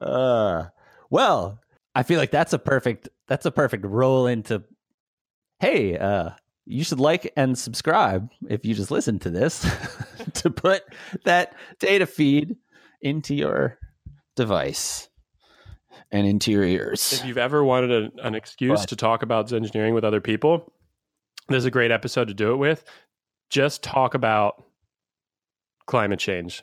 [0.00, 0.68] Uh,
[1.10, 1.60] well,
[1.94, 4.62] I feel like that's a perfect that's a perfect roll into.
[5.60, 6.30] Hey, uh,
[6.64, 9.70] you should like and subscribe if you just listen to this
[10.36, 10.82] to put
[11.26, 12.56] that data feed
[13.02, 13.76] into your
[14.34, 15.10] device
[16.10, 17.12] and into your ears.
[17.12, 20.72] If you've ever wanted a, an excuse But- to talk about engineering with other people,
[21.48, 22.84] this is a great episode to do it with.
[23.50, 24.62] Just talk about
[25.86, 26.62] climate change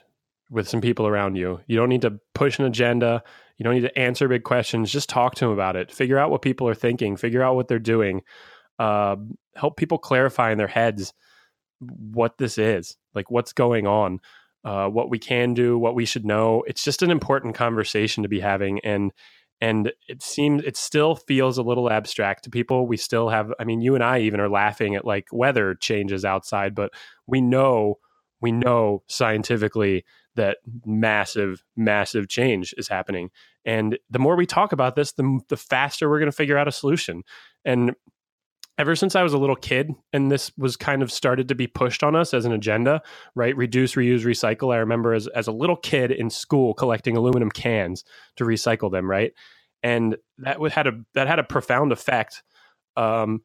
[0.50, 1.60] with some people around you.
[1.66, 3.22] You don't need to push an agenda.
[3.56, 4.90] You don't need to answer big questions.
[4.90, 5.92] Just talk to them about it.
[5.92, 7.16] Figure out what people are thinking.
[7.16, 8.22] Figure out what they're doing.
[8.78, 9.16] Uh,
[9.54, 11.12] help people clarify in their heads
[11.80, 14.20] what this is, like what's going on,
[14.64, 16.64] uh, what we can do, what we should know.
[16.66, 19.12] It's just an important conversation to be having, and
[19.60, 22.86] and it seems it still feels a little abstract to people.
[22.86, 26.24] We still have, I mean, you and I even are laughing at like weather changes
[26.24, 26.92] outside, but
[27.26, 27.98] we know
[28.40, 30.04] we know scientifically
[30.34, 33.30] that massive, massive change is happening.
[33.64, 36.68] And the more we talk about this, the, the faster we're going to figure out
[36.68, 37.22] a solution.
[37.64, 37.94] And
[38.80, 41.66] ever since I was a little kid, and this was kind of started to be
[41.66, 43.02] pushed on us as an agenda,
[43.34, 43.54] right?
[43.54, 44.72] Reduce, reuse, recycle.
[44.74, 48.04] I remember as, as a little kid in school collecting aluminum cans
[48.36, 49.34] to recycle them, right?
[49.82, 52.42] And that had a that had a profound effect.
[52.96, 53.42] Um,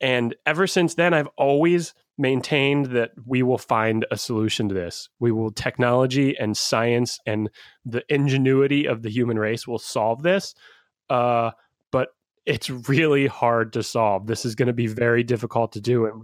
[0.00, 5.10] and ever since then, I've always maintained that we will find a solution to this.
[5.20, 7.50] We will technology and science and
[7.84, 10.54] the ingenuity of the human race will solve this.
[11.10, 11.50] Uh,
[11.92, 12.08] but
[12.48, 14.26] it's really hard to solve.
[14.26, 16.06] This is going to be very difficult to do.
[16.06, 16.22] And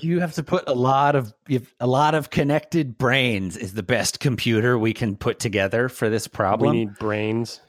[0.00, 3.82] You have to put a lot of have- a lot of connected brains is the
[3.82, 6.70] best computer we can put together for this problem.
[6.70, 7.60] we need brains.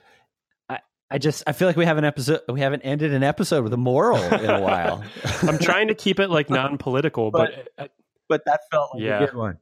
[1.10, 3.78] I just I feel like we haven't episode we haven't ended an episode with a
[3.78, 5.01] moral in a while.
[5.41, 7.88] I'm trying to keep it like non-political, but, uh,
[8.28, 9.24] but that felt like Yeah.
[9.24, 9.58] a good one.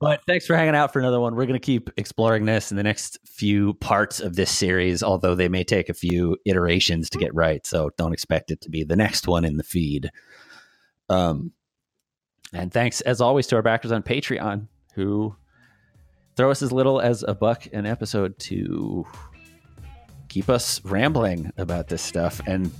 [0.00, 1.34] But thanks for hanging out for another one.
[1.34, 5.34] We're going to keep exploring this in the next few parts of this series, although
[5.34, 7.64] they may take a few iterations to get right.
[7.66, 10.10] So don't expect it to be the next one in the feed.
[11.08, 11.52] Um,
[12.52, 15.34] and thanks as always to our backers on Patreon who
[16.36, 19.06] throw us as little as a buck an episode to
[20.28, 22.72] keep us rambling about this stuff and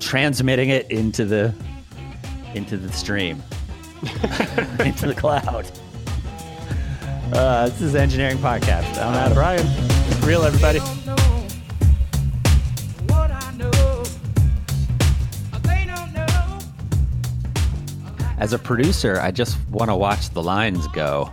[0.00, 1.54] transmitting it into the
[2.54, 3.42] into the stream
[4.80, 5.70] into the cloud.
[7.32, 9.02] Uh, this is Zengineering Podcast.
[9.02, 9.34] I'm Adam.
[9.34, 9.66] Brian,
[10.24, 10.78] real everybody.
[18.38, 21.32] As a producer, I just want to watch the lines go,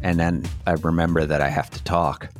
[0.00, 2.30] and then I remember that I have to talk.